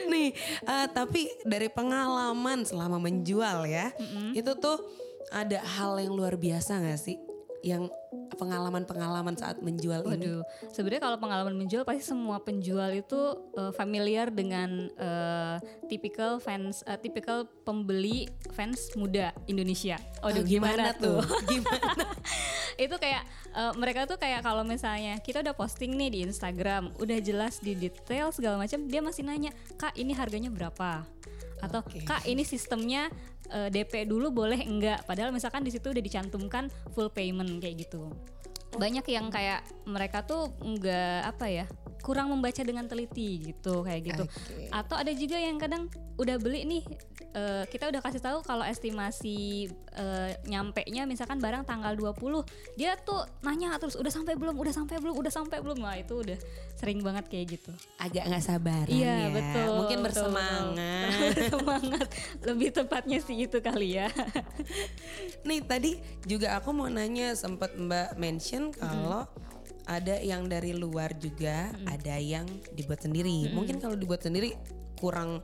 Nih, 0.09 0.33
eh, 0.65 0.87
tapi 0.89 1.29
dari 1.45 1.69
pengalaman 1.69 2.65
selama 2.65 2.97
menjual 2.97 3.69
ya, 3.69 3.93
itu 4.33 4.51
tuh 4.57 4.81
ada 5.29 5.61
hal 5.61 6.01
yang 6.01 6.13
luar 6.13 6.37
biasa 6.37 6.81
nggak 6.81 6.99
sih? 6.99 7.17
Yang 7.63 7.89
pengalaman-pengalaman 8.35 9.39
saat 9.39 9.61
menjual 9.61 10.03
ini. 10.03 10.09
Waduh, 10.09 10.41
sebenarnya 10.73 11.01
kalau 11.05 11.17
pengalaman 11.21 11.55
menjual 11.55 11.85
pasti 11.85 12.03
semua 12.03 12.41
penjual 12.41 12.89
itu 12.91 13.21
eh, 13.55 13.71
familiar 13.71 14.29
dengan 14.33 14.89
eh, 14.89 15.57
typical 15.87 16.43
fans, 16.43 16.83
eh, 16.83 16.99
typical 16.99 17.47
pembeli 17.63 18.27
fans 18.51 18.91
muda 18.99 19.31
Indonesia. 19.47 19.95
Waduh, 20.19 20.43
Ah, 20.43 20.47
gimana, 20.47 20.83
tuh? 20.97 21.23
Gimana? 21.51 22.05
itu 22.83 22.95
kayak 22.97 23.23
eh, 23.53 23.73
mereka 23.79 24.09
tuh 24.09 24.17
kayak 24.19 24.43
kalau 24.43 24.65
misalnya 24.65 25.21
kita 25.21 25.39
udah 25.39 25.55
posting 25.55 25.95
nih 25.95 26.09
di 26.11 26.19
Instagram, 26.25 26.91
udah 26.99 27.17
jelas 27.23 27.61
di 27.61 27.77
detail 27.77 28.33
segala 28.35 28.59
macam, 28.59 28.85
dia 28.89 28.99
masih 28.99 29.23
nanya, 29.23 29.51
kak 29.79 29.95
ini 29.95 30.11
harganya 30.11 30.49
berapa? 30.51 31.05
Atau 31.63 31.79
Oke. 31.79 32.03
kak 32.03 32.27
ini 32.27 32.43
sistemnya 32.43 33.07
eh, 33.47 33.71
DP 33.71 34.03
dulu 34.03 34.35
boleh 34.35 34.59
enggak? 34.59 35.07
Padahal 35.07 35.31
misalkan 35.31 35.63
di 35.63 35.71
situ 35.71 35.87
udah 35.87 36.03
dicantumkan 36.03 36.67
full 36.91 37.07
payment 37.07 37.63
kayak 37.63 37.87
gitu. 37.87 38.11
Banyak 38.75 39.05
yang 39.07 39.31
kayak 39.31 39.63
mereka 39.87 40.27
tuh 40.27 40.51
enggak 40.59 41.23
apa 41.23 41.45
ya? 41.47 41.65
Kurang 42.03 42.27
membaca 42.27 42.59
dengan 42.59 42.83
teliti 42.83 43.39
gitu 43.41 43.81
kayak 43.81 44.01
gitu. 44.03 44.23
Oke. 44.27 44.67
Atau 44.69 44.99
ada 44.99 45.09
juga 45.09 45.39
yang 45.39 45.55
kadang 45.55 45.87
udah 46.13 46.35
beli 46.35 46.67
nih 46.67 46.83
eh, 47.31 47.63
kita 47.65 47.89
udah 47.89 48.03
kasih 48.03 48.19
tahu 48.19 48.43
kalau 48.43 48.61
estimasi 48.61 49.65
eh, 49.95 50.31
nyampe 50.45 50.83
nya 50.91 51.07
misalkan 51.07 51.39
barang 51.39 51.63
tanggal 51.63 51.95
20 51.95 52.43
dia 52.75 52.93
tuh 52.99 53.23
nanya 53.41 53.79
terus 53.79 53.95
udah 53.95 54.11
sampai 54.11 54.35
belum 54.35 54.53
udah 54.53 54.69
sampai 54.69 54.99
belum 54.99 55.15
udah 55.15 55.31
sampai 55.31 55.57
belum 55.57 55.79
wah 55.79 55.95
itu 55.95 56.13
udah 56.13 56.37
sering 56.75 56.99
banget 56.99 57.25
kayak 57.25 57.57
gitu 57.57 57.71
Agak 57.97 58.27
nggak 58.27 58.43
sabaran 58.43 58.91
iya 58.91 59.25
ya. 59.25 59.27
betul 59.31 59.67
Mungkin 59.79 59.97
bersemangat. 60.03 60.75
betul. 60.75 61.23
bersemangat 61.33 62.07
lebih 62.43 62.69
tepatnya 62.69 63.17
sih 63.17 63.37
itu 63.39 63.57
kali 63.57 63.97
ya 63.97 64.07
Nih 65.43 65.59
tadi 65.63 65.97
juga 66.23 66.57
aku 66.57 66.69
mau 66.71 66.87
nanya 66.87 67.33
sempat 67.33 67.73
Mbak 67.73 68.15
mention 68.15 68.69
kalau 68.69 69.25
ada 69.85 70.15
yang 70.19 70.47
dari 70.47 70.71
luar 70.71 71.11
juga, 71.19 71.71
ada 71.87 72.15
yang 72.15 72.47
dibuat 72.71 73.03
sendiri. 73.03 73.51
Mungkin 73.51 73.79
kalau 73.83 73.99
dibuat 73.99 74.23
sendiri 74.23 74.55
kurang 74.97 75.43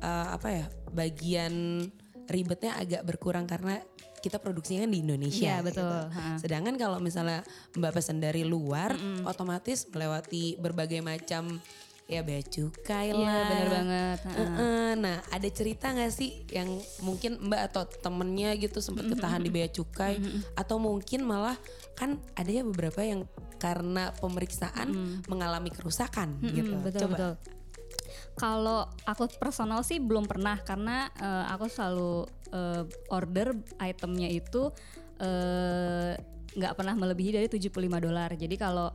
eh, 0.00 0.26
apa 0.32 0.48
ya? 0.50 0.66
Bagian 0.94 1.84
ribetnya 2.28 2.80
agak 2.80 3.04
berkurang 3.04 3.44
karena 3.44 3.80
kita 4.24 4.40
produksinya 4.40 4.88
kan 4.88 4.92
di 4.96 5.04
Indonesia. 5.04 5.60
Iya, 5.60 5.60
betul. 5.60 5.84
gitu. 5.84 6.16
Ha. 6.16 6.24
Sedangkan 6.40 6.74
kalau 6.80 6.96
misalnya 6.96 7.44
Mbak 7.76 7.92
pesan 7.92 8.24
dari 8.24 8.40
luar, 8.48 8.96
otomatis 9.28 9.84
melewati 9.92 10.56
berbagai 10.56 11.04
macam 11.04 11.60
ya 12.04 12.20
bea 12.20 12.44
cukai 12.44 13.12
Iya, 13.12 13.20
lah. 13.20 13.48
bener 13.48 13.68
banget. 13.68 14.18
Ha. 14.24 14.32
Heeh, 14.32 14.88
nah, 15.00 15.16
ada 15.28 15.48
cerita 15.52 15.92
nggak 15.92 16.12
sih 16.12 16.44
yang 16.52 16.68
mungkin 17.04 17.36
Mbak 17.36 17.60
atau 17.68 17.84
temennya 17.84 18.56
gitu 18.56 18.80
sempat 18.80 19.08
ketahan 19.12 19.44
di 19.44 19.52
bea 19.52 19.68
cukai 19.68 20.16
atau 20.56 20.76
mungkin 20.80 21.20
malah 21.24 21.56
kan 21.94 22.18
ada 22.34 22.50
ya 22.50 22.62
beberapa 22.66 23.00
yang 23.02 23.24
karena 23.64 24.12
pemeriksaan 24.20 24.92
mengalami 25.24 25.72
kerusakan 25.72 26.36
gitu. 26.52 26.76
Mm, 26.76 26.84
betul 26.84 27.00
Coba. 27.08 27.12
betul. 27.16 27.32
Kalau 28.34 28.80
aku 29.06 29.30
personal 29.38 29.80
sih 29.86 30.02
belum 30.02 30.28
pernah 30.28 30.58
karena 30.60 31.08
eh, 31.16 31.44
aku 31.48 31.70
selalu 31.70 32.28
eh, 32.52 32.82
order 33.08 33.56
itemnya 33.80 34.28
itu 34.28 34.68
eh, 35.22 36.12
nggak 36.54 36.74
pernah 36.76 36.94
melebihi 36.94 37.40
dari 37.40 37.48
75 37.48 37.72
dolar. 37.98 38.30
Jadi 38.36 38.54
kalau 38.54 38.94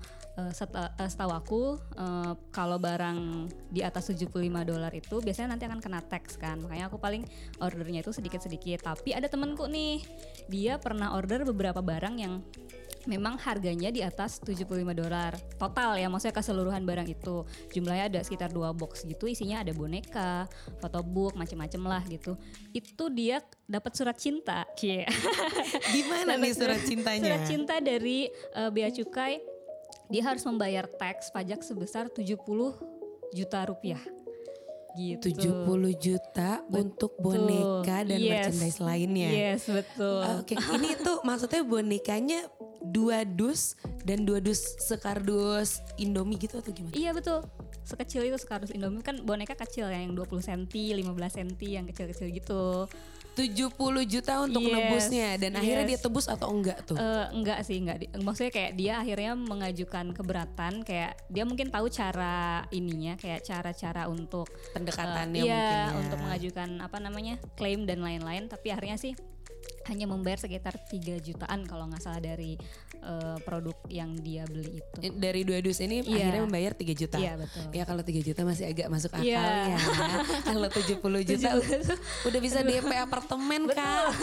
seta- 0.56 0.96
setahu 0.96 1.32
aku 1.36 1.62
eh, 2.00 2.34
kalau 2.54 2.78
barang 2.80 3.50
di 3.74 3.84
atas 3.84 4.14
75 4.14 4.38
dolar 4.64 4.92
itu 4.94 5.20
biasanya 5.20 5.58
nanti 5.58 5.66
akan 5.66 5.82
kena 5.82 6.00
tax 6.06 6.38
kan. 6.38 6.62
Makanya 6.62 6.88
aku 6.94 7.02
paling 7.02 7.26
ordernya 7.60 8.06
itu 8.06 8.14
sedikit-sedikit. 8.14 8.86
Tapi 8.86 9.18
ada 9.18 9.26
temenku 9.28 9.66
nih, 9.66 10.04
dia 10.48 10.78
pernah 10.78 11.16
order 11.18 11.42
beberapa 11.44 11.82
barang 11.82 12.16
yang 12.22 12.40
memang 13.08 13.40
harganya 13.40 13.94
di 13.94 14.04
atas 14.04 14.42
75 14.44 14.68
dolar 14.92 15.38
total 15.56 15.96
ya 15.96 16.12
maksudnya 16.12 16.36
keseluruhan 16.36 16.84
barang 16.84 17.08
itu. 17.08 17.46
Jumlahnya 17.72 18.06
ada 18.12 18.20
sekitar 18.26 18.52
dua 18.52 18.76
box 18.76 19.08
gitu 19.08 19.30
isinya 19.30 19.64
ada 19.64 19.72
boneka 19.72 20.50
photobook 20.84 21.38
macem-macem 21.40 21.80
lah 21.86 22.04
gitu. 22.10 22.36
Itu 22.76 23.08
dia 23.14 23.40
dapat 23.70 23.96
surat 23.96 24.18
cinta. 24.20 24.68
Cie. 24.76 25.08
Gimana 25.96 26.36
nih 26.36 26.54
surat 26.56 26.82
cintanya? 26.84 27.24
surat 27.24 27.44
cinta 27.48 27.76
dari 27.80 28.28
eh, 28.32 28.70
bea 28.74 28.92
cukai. 28.92 29.40
Dia 30.10 30.26
harus 30.26 30.42
membayar 30.42 30.90
tax 30.90 31.30
pajak 31.30 31.62
sebesar 31.62 32.10
70 32.10 32.42
juta 33.30 33.60
rupiah 33.62 34.02
gitu 34.96 35.30
70 35.30 35.70
juta 35.96 36.62
untuk 36.70 37.14
boneka 37.18 38.02
dan 38.04 38.18
Yes. 38.18 38.30
merchandise 38.50 38.80
lainnya. 38.80 39.30
yes 39.30 39.62
betul 39.68 40.22
Oke, 40.42 40.54
ini 40.56 40.98
tuh 40.98 41.22
maksudnya 41.22 41.62
bonekanya 41.62 42.40
dua 42.80 43.28
dus 43.28 43.76
dan 44.08 44.24
dua 44.24 44.40
dus 44.40 44.64
sekardus 44.80 45.84
Indomie 46.00 46.40
gitu 46.40 46.64
atau 46.64 46.72
gimana? 46.72 46.96
Iya 46.96 47.12
betul. 47.12 47.44
Sekecil 47.84 48.32
itu 48.32 48.38
sekardus 48.40 48.72
Indomie 48.72 49.04
kan 49.04 49.20
boneka 49.22 49.54
kecil 49.54 49.92
ya 49.92 50.00
yang 50.00 50.16
20 50.16 50.40
cm, 50.40 50.64
15 50.70 51.12
cm 51.12 51.52
yang 51.60 51.86
kecil-kecil 51.86 52.32
gitu. 52.32 52.88
70 53.40 54.04
juta 54.04 54.34
untuk 54.44 54.60
Yes, 54.68 54.74
nebusnya 54.76 55.28
dan 55.40 55.52
akhirnya 55.56 55.86
yes. 55.88 55.92
dia 55.96 56.00
tebus 56.04 56.26
atau 56.28 56.52
enggak 56.52 56.84
tuh? 56.84 57.00
Eh, 57.00 57.26
enggak 57.32 57.60
sih, 57.64 57.80
enggak. 57.80 58.12
Maksudnya 58.20 58.52
kayak 58.52 58.72
dia 58.76 58.94
akhirnya 59.00 59.32
mengajukan 59.40 60.12
keberatan 60.12 60.84
kayak 60.84 61.16
dia 61.32 61.44
mungkin 61.48 61.72
tahu 61.72 61.88
cara 61.88 62.68
ininya 62.76 63.16
kayak 63.16 63.48
cara-cara 63.48 64.12
untuk 64.12 64.52
Pendekatannya 64.76 65.40
eh, 65.40 65.48
iya, 65.48 65.56
mungkin 65.56 65.80
ya. 65.80 65.96
untuk 66.04 66.20
mengajukan 66.20 66.70
apa 66.84 66.98
namanya? 67.00 67.36
klaim 67.56 67.88
dan 67.88 68.04
lain-lain 68.04 68.52
tapi 68.52 68.76
akhirnya 68.76 69.00
sih 69.00 69.16
hanya 69.86 70.06
membayar 70.06 70.36
sekitar 70.38 70.76
3 70.84 70.92
jutaan 71.20 71.64
kalau 71.64 71.88
nggak 71.88 72.00
salah 72.00 72.20
dari 72.20 72.60
eh, 73.00 73.38
produk 73.42 73.78
yang 73.88 74.12
dia 74.16 74.44
beli 74.44 74.78
itu. 74.78 74.98
Dari 75.14 75.42
dua 75.42 75.60
dus 75.60 75.80
ini 75.80 76.02
Iya. 76.02 76.28
akhirnya 76.28 76.44
membayar 76.44 76.74
3 76.74 76.92
juta. 76.94 77.16
Iya, 77.16 77.34
betul. 77.38 77.64
Ya 77.72 77.84
kalau 77.84 78.02
3 78.02 78.20
juta 78.20 78.42
masih 78.44 78.66
agak 78.68 78.88
masuk 78.88 79.12
akal 79.14 79.24
Iya. 79.24 79.40
ya. 79.72 79.80
kalau 80.50 80.68
70 80.68 81.00
juta 81.26 81.50
udah 82.28 82.40
bisa 82.40 82.60
DP 82.60 82.92
apartemen 82.92 83.66
Kak. 83.68 84.12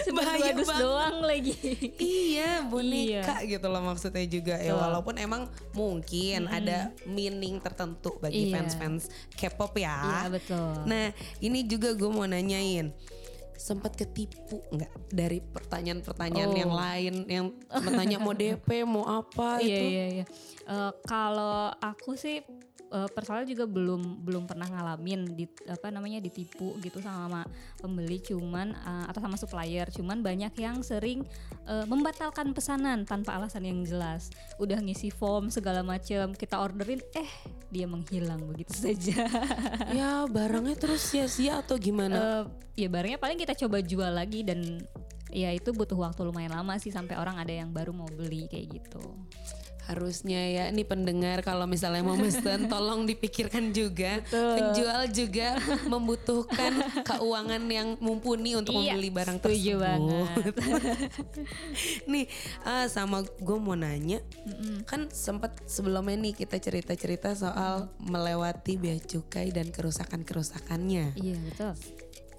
Cuma 0.00 0.22
bahaya 0.22 0.54
dua 0.54 0.56
dus 0.56 0.68
banget. 0.68 0.80
doang 0.80 1.16
lagi. 1.20 1.54
Iya 1.98 2.62
boneka 2.64 3.42
gitu 3.44 3.66
loh 3.66 3.82
maksudnya 3.82 4.22
juga 4.24 4.54
ya 4.56 4.72
walaupun 4.72 5.18
emang 5.18 5.42
mungkin 5.72 6.46
ada 6.46 6.94
meaning 7.04 7.58
tertentu 7.58 8.14
bagi 8.16 8.48
Iya. 8.48 8.54
fans-fans 8.54 9.10
K-pop 9.34 9.74
ya. 9.76 9.98
Iya, 9.98 10.30
betul. 10.30 10.70
Nah 10.86 11.10
ini 11.40 11.66
juga 11.66 11.90
gue 11.92 12.06
mau 12.06 12.24
nanyain 12.24 12.94
sempat 13.60 13.92
ketipu 13.92 14.64
nggak 14.72 14.88
dari 15.12 15.38
pertanyaan-pertanyaan 15.38 16.48
Oh. 16.48 16.56
yang 16.56 16.72
lain 16.72 17.14
yang 17.28 17.46
bertanya 17.84 18.16
mau 18.16 18.32
DP 18.32 18.68
mau 18.82 19.04
apa 19.04 19.60
iya 19.60 19.68
itu? 19.68 19.84
iya 19.86 20.04
iya. 20.10 20.24
Eh, 20.64 20.92
kalau 21.04 21.68
aku 21.70 22.16
sih 22.16 22.40
eh, 22.90 23.08
personal 23.10 23.46
juga 23.46 23.64
belum 23.64 24.26
belum 24.26 24.44
pernah 24.44 24.66
ngalamin 24.66 25.38
di 25.38 25.46
apa 25.70 25.88
namanya 25.88 26.18
ditipu 26.20 26.76
gitu 26.82 26.98
sama 27.00 27.46
pembeli 27.78 28.20
cuman 28.20 28.74
eh, 28.74 29.04
atau 29.08 29.20
sama 29.22 29.38
supplier. 29.38 29.88
Cuman 29.90 30.20
banyak 30.20 30.52
yang 30.58 30.82
sering 30.82 31.24
eh, 31.66 31.86
membatalkan 31.86 32.52
pesanan 32.52 33.06
tanpa 33.06 33.38
alasan 33.38 33.66
yang 33.66 33.80
jelas. 33.86 34.28
Udah 34.58 34.78
ngisi 34.82 35.08
form 35.14 35.48
segala 35.48 35.86
macam 35.86 36.34
kita 36.34 36.58
orderin 36.58 37.00
eh 37.16 37.30
dia 37.70 37.86
menghilang 37.86 38.42
begitu 38.50 38.74
saja. 38.74 39.26
Ya 39.90 40.24
barangnya 40.26 40.78
terus 40.78 41.02
sia-sia 41.02 41.60
atau 41.62 41.74
gimana? 41.76 42.46
Eh, 42.46 42.86
ya 42.86 42.88
barangnya 42.88 43.18
paling 43.18 43.38
kita 43.38 43.54
coba 43.58 43.82
jual 43.82 44.12
lagi 44.12 44.46
dan 44.46 44.82
ya 45.30 45.54
itu 45.54 45.70
butuh 45.70 45.94
waktu 45.98 46.26
lumayan 46.26 46.54
lama 46.54 46.76
sih 46.76 46.90
sampai 46.90 47.14
orang 47.14 47.38
ada 47.38 47.54
yang 47.54 47.70
baru 47.70 47.94
mau 47.94 48.10
beli 48.10 48.50
kayak 48.50 48.82
gitu 48.82 49.02
Harusnya 49.86 50.38
ya 50.38 50.64
ini 50.68 50.84
pendengar 50.84 51.40
kalau 51.40 51.64
misalnya 51.64 52.04
mau 52.04 52.14
mesen 52.14 52.66
tolong 52.72 53.04
dipikirkan 53.04 53.72
juga. 53.72 54.20
Betul. 54.22 54.54
Penjual 54.58 55.02
juga 55.10 55.48
membutuhkan 55.86 56.72
keuangan 57.02 57.62
yang 57.66 57.88
mumpuni 57.98 58.54
untuk 58.54 58.76
Iya, 58.76 58.94
membeli 58.94 59.10
barang 59.10 59.38
tersebut. 59.40 60.54
nih 62.12 62.26
eh, 62.66 62.86
sama 62.86 63.22
gue 63.22 63.58
mau 63.58 63.74
nanya, 63.74 64.20
kan 64.84 65.08
sempat 65.10 65.56
sebelumnya 65.66 66.16
nih 66.18 66.34
kita 66.36 66.56
cerita-cerita 66.58 67.34
soal 67.34 67.88
melewati 67.98 68.76
bea 68.76 68.98
cukai 68.98 69.50
dan 69.50 69.70
kerusakan-kerusakannya. 69.70 71.16
iya 71.16 71.36
betul 71.40 71.74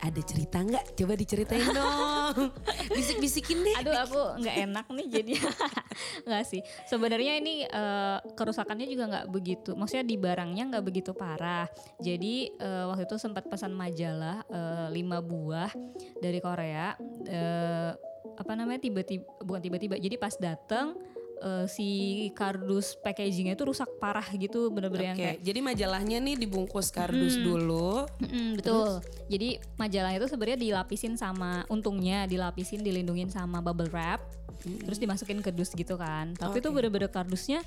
Ada 0.02 0.22
cerita 0.26 0.58
nggak? 0.66 0.98
Coba 0.98 1.14
diceritain 1.14 1.62
dong. 1.78 2.50
Bisik-bisikin 2.90 3.62
deh. 3.62 3.76
Aduh 3.78 3.94
aku 3.94 4.22
nggak 4.42 4.56
enak 4.66 4.86
nih 4.98 5.08
jadi 5.22 5.34
nggak 6.28 6.44
sih. 6.50 6.62
Sebenarnya 6.90 7.38
ini 7.38 7.70
eh, 7.70 8.18
kerusakannya 8.34 8.90
juga 8.90 9.06
nggak 9.14 9.28
begitu. 9.30 9.78
Maksudnya 9.78 10.06
di 10.06 10.18
barangnya 10.18 10.64
nggak 10.74 10.86
begitu 10.86 11.14
parah. 11.14 11.70
Jadi 12.02 12.50
eh, 12.58 12.86
waktu 12.90 13.06
itu 13.06 13.22
sempat 13.22 13.46
pesan 13.46 13.78
majalah 13.78 14.42
eh, 14.50 14.88
lima 14.90 15.22
buah 15.22 15.70
dari 16.18 16.42
Korea. 16.42 16.98
Eh, 17.30 17.92
apa 18.32 18.54
namanya 18.58 18.82
tiba-tiba 18.82 19.26
bukan 19.46 19.62
tiba-tiba. 19.62 19.96
Jadi 20.02 20.16
pas 20.18 20.34
dateng 20.34 20.98
eh, 21.42 21.66
si 21.66 21.90
kardus 22.38 22.96
packagingnya 23.02 23.58
itu 23.58 23.66
rusak 23.66 23.90
parah 23.98 24.26
gitu 24.38 24.70
bener-bener 24.70 25.12
yang 25.12 25.18
Oke, 25.18 25.26
kayak 25.26 25.38
jadi 25.42 25.60
majalahnya 25.60 26.18
nih 26.22 26.36
dibungkus 26.38 26.94
kardus 26.94 27.36
dulu. 27.42 28.06
Mm-mm, 28.22 28.62
betul. 28.62 29.02
Jadi 29.28 29.58
majalah 29.76 30.12
itu 30.14 30.26
sebenarnya 30.30 30.60
dilapisin 30.62 31.18
sama 31.18 31.66
untungnya 31.68 32.30
dilapisin 32.30 32.86
dilindungin 32.86 33.34
sama 33.34 33.60
bubble 33.60 33.90
wrap. 33.90 34.22
Terus 34.62 35.02
dimasukin 35.02 35.42
ke 35.42 35.50
dus 35.50 35.74
gitu 35.74 35.98
kan. 35.98 36.38
Tapi 36.38 36.62
itu 36.62 36.70
Oke. 36.70 36.78
bener-bener 36.78 37.10
kardusnya 37.10 37.66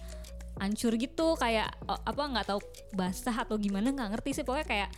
hancur 0.63 0.95
gitu 0.95 1.35
kayak 1.35 1.67
oh, 1.91 1.99
apa 1.99 2.23
nggak 2.31 2.47
tahu 2.47 2.63
basah 2.95 3.43
atau 3.43 3.59
gimana 3.59 3.91
nggak 3.91 4.19
ngerti 4.19 4.31
sih 4.39 4.45
pokoknya 4.47 4.67
kayak 4.67 4.91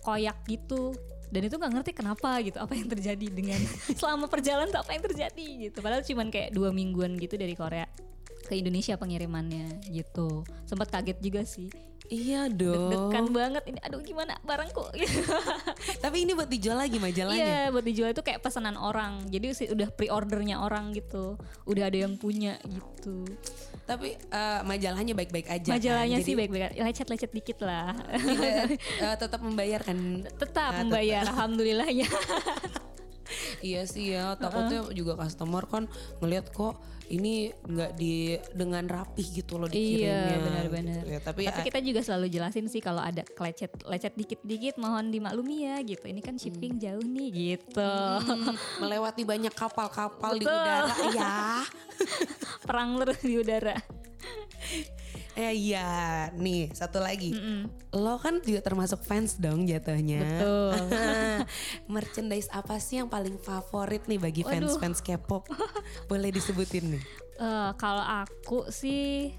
koyak 0.00 0.36
gitu 0.48 0.96
dan 1.32 1.48
itu 1.48 1.56
nggak 1.56 1.72
ngerti 1.72 1.92
kenapa 1.96 2.40
gitu 2.44 2.60
apa 2.60 2.72
yang 2.76 2.88
terjadi 2.88 3.26
dengan 3.28 3.60
selama 4.00 4.28
perjalanan 4.28 4.72
apa 4.72 4.90
yang 4.92 5.04
terjadi 5.04 5.46
gitu 5.68 5.78
padahal 5.80 6.04
cuman 6.04 6.28
kayak 6.28 6.52
dua 6.52 6.72
mingguan 6.72 7.16
gitu 7.16 7.36
dari 7.36 7.56
Korea 7.56 7.88
ke 8.52 8.60
Indonesia 8.60 9.00
pengirimannya 9.00 9.80
gitu. 9.88 10.44
Sempat 10.68 10.92
kaget 10.92 11.16
juga 11.24 11.48
sih. 11.48 11.72
Iya 12.12 12.52
dong. 12.52 12.92
Deg-degan 12.92 13.26
banget. 13.32 13.62
Ini 13.72 13.80
aduh 13.80 14.04
gimana 14.04 14.36
barangku 14.44 14.84
Tapi 16.04 16.28
ini 16.28 16.36
buat 16.36 16.52
dijual 16.52 16.76
lagi 16.76 17.00
majalahnya. 17.00 17.40
Iya 17.40 17.62
buat 17.72 17.80
dijual 17.80 18.12
itu 18.12 18.20
kayak 18.20 18.44
pesanan 18.44 18.76
orang. 18.76 19.24
Jadi 19.32 19.56
sih 19.56 19.72
udah 19.72 19.88
pre-ordernya 19.88 20.60
orang 20.60 20.92
gitu. 20.92 21.40
Udah 21.64 21.88
ada 21.88 21.96
yang 21.96 22.20
punya 22.20 22.60
gitu. 22.68 23.24
Tapi 23.88 24.20
eh, 24.20 24.60
majalahnya 24.60 25.16
baik-baik 25.16 25.48
aja. 25.48 25.72
kan? 25.72 25.80
Majalahnya 25.80 26.20
Jadi 26.20 26.26
sih 26.28 26.34
baik-baik 26.36 26.76
Lecet-lecet 26.76 27.32
dikit 27.32 27.58
lah. 27.64 27.96
Eh, 29.02 29.16
tetap 29.16 29.40
membayarkan. 29.40 30.28
Tetap 30.36 30.70
Ah, 30.76 30.80
membayar. 30.84 31.24
Alhamdulillahnya 31.24 32.04
Iya 33.62 33.82
sih 33.86 34.12
ya, 34.12 34.34
takutnya 34.34 34.82
juga 34.90 35.14
customer 35.16 35.62
kan 35.64 35.86
ngelihat 36.18 36.50
kok 36.50 36.82
ini 37.08 37.52
nggak 37.52 37.92
di 37.94 38.34
dengan 38.56 38.88
rapih 38.88 39.26
gitu 39.42 39.60
loh 39.60 39.68
dikirimnya. 39.68 40.16
Iya 40.32 40.36
benar-benar. 40.40 41.02
gitu 41.04 41.12
ya. 41.12 41.20
Tapi, 41.20 41.40
Tapi 41.44 41.60
eh, 41.60 41.66
kita 41.68 41.78
juga 41.78 42.00
selalu 42.00 42.26
jelasin 42.26 42.66
sih 42.66 42.80
kalau 42.80 43.04
ada 43.04 43.22
lecet 43.22 43.70
lecet 43.84 44.14
dikit-dikit 44.16 44.80
mohon 44.80 45.12
dimaklumi 45.12 45.68
ya 45.68 45.76
gitu. 45.84 46.08
Ini 46.08 46.20
kan 46.20 46.40
shipping 46.40 46.80
Hmm. 46.80 46.82
jauh 46.82 47.04
nih 47.04 47.28
gitu. 47.30 47.94
mm, 48.24 48.54
melewati 48.82 49.22
banyak 49.22 49.52
kapal-kapal 49.52 50.40
di 50.40 50.44
udara 50.48 50.94
ya. 51.12 51.60
Perang 52.66 52.96
terus 52.98 53.20
di 53.20 53.34
udara. 53.36 53.76
Eh 55.32 55.54
iya, 55.70 56.28
nih 56.36 56.72
satu 56.72 57.00
lagi. 57.00 57.32
Lo 57.92 58.20
kan 58.20 58.40
juga 58.44 58.60
termasuk 58.60 59.02
fans 59.04 59.40
dong 59.40 59.64
jatuhnya. 59.64 60.20
Betul. 60.22 60.76
Merchandise 61.94 62.48
apa 62.52 62.76
sih 62.78 63.00
yang 63.00 63.08
paling 63.08 63.36
favorit 63.40 64.04
nih 64.06 64.20
bagi 64.20 64.42
Waduh. 64.44 64.78
fans-fans 64.78 65.00
K-pop? 65.00 65.48
Boleh 66.10 66.30
disebutin 66.32 66.96
nih. 66.96 67.02
Eh, 67.40 67.70
kalau 67.80 68.04
aku 68.04 68.68
sih 68.70 69.32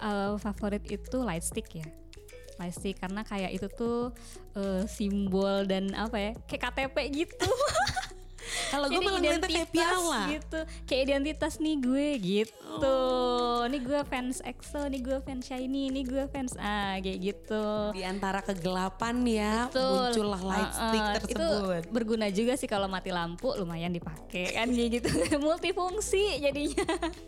eh, 0.00 0.32
favorit 0.40 0.82
itu 0.88 1.16
light 1.22 1.44
stick 1.44 1.68
ya. 1.70 1.86
Light 2.58 2.74
stick 2.74 2.98
karena 2.98 3.26
kayak 3.26 3.50
itu 3.52 3.66
tuh 3.70 4.14
eh, 4.56 4.86
simbol 4.88 5.66
dan 5.68 5.92
apa 5.92 6.16
ya 6.18 6.32
kayak 6.48 6.62
KTP 6.72 6.96
gitu. 7.26 7.50
Kalau 8.70 8.86
gue 8.88 9.00
malah 9.00 9.20
ngeliatnya 9.20 9.48
kayak 9.48 9.70
piala. 9.70 10.22
gitu 10.32 10.60
kayak 10.86 11.00
identitas 11.10 11.52
nih 11.58 11.76
gue 11.80 12.08
gitu 12.20 12.98
ini 13.64 13.78
gue 13.80 14.00
fans 14.06 14.44
EXO 14.44 14.82
nih 14.92 15.00
gue 15.00 15.18
fans 15.24 15.44
Shiny 15.44 15.88
ini 15.88 16.00
gue 16.04 16.24
fans 16.28 16.52
ah 16.60 17.00
kayak 17.00 17.18
gitu 17.20 17.64
Di 17.96 18.02
antara 18.04 18.44
kegelapan 18.44 19.16
ya 19.24 19.54
Betul. 19.72 19.88
muncullah 19.90 20.42
light 20.44 20.62
Uh-uh. 20.64 20.88
stick 20.88 21.04
tersebut. 21.20 21.82
Itu 21.84 21.92
berguna 21.92 22.26
juga 22.30 22.52
sih 22.54 22.68
kalau 22.68 22.86
mati 22.86 23.10
lampu 23.10 23.50
lumayan 23.56 23.90
dipakai 23.90 24.54
kan 24.54 24.68
kayak 24.70 25.00
gitu. 25.00 25.08
Multifungsi 25.44 26.42
jadinya. 26.42 26.84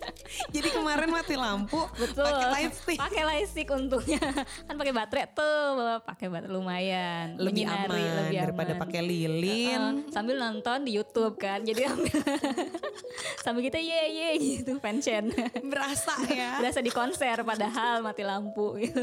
Jadi 0.55 0.69
kemarin 0.71 1.09
mati 1.11 1.35
lampu 1.35 1.81
Betul. 1.97 2.27
pakai 2.27 2.47
light 2.53 2.75
stick. 2.75 2.99
Pakai 3.01 3.23
light 3.25 3.49
stick 3.49 3.69
untungnya. 3.73 4.21
kan 4.67 4.75
pakai 4.77 4.93
baterai 4.95 5.27
tuh, 5.33 6.01
pakai 6.05 6.27
baterai 6.29 6.53
lumayan. 6.53 7.27
Lebih 7.41 7.65
Menyinari, 7.67 8.03
aman 8.03 8.17
lebih 8.23 8.37
daripada 8.45 8.73
pakai 8.77 9.01
lilin. 9.03 9.81
Uh, 9.81 9.93
sambil 10.13 10.37
nonton 10.39 10.85
di 10.85 10.99
YouTube 10.99 11.26
kan. 11.35 11.67
Jadi 11.67 11.83
ambil 11.83 12.15
sambil 13.43 13.63
kita 13.67 13.83
ye 13.83 14.01
ye 14.15 14.29
gitu 14.39 14.79
fancen. 14.79 15.35
Berasa 15.67 16.15
ya. 16.31 16.57
Berasa 16.63 16.79
di 16.79 16.93
konser 16.95 17.43
padahal 17.43 18.07
mati 18.07 18.23
lampu 18.23 18.79
gitu. 18.79 19.03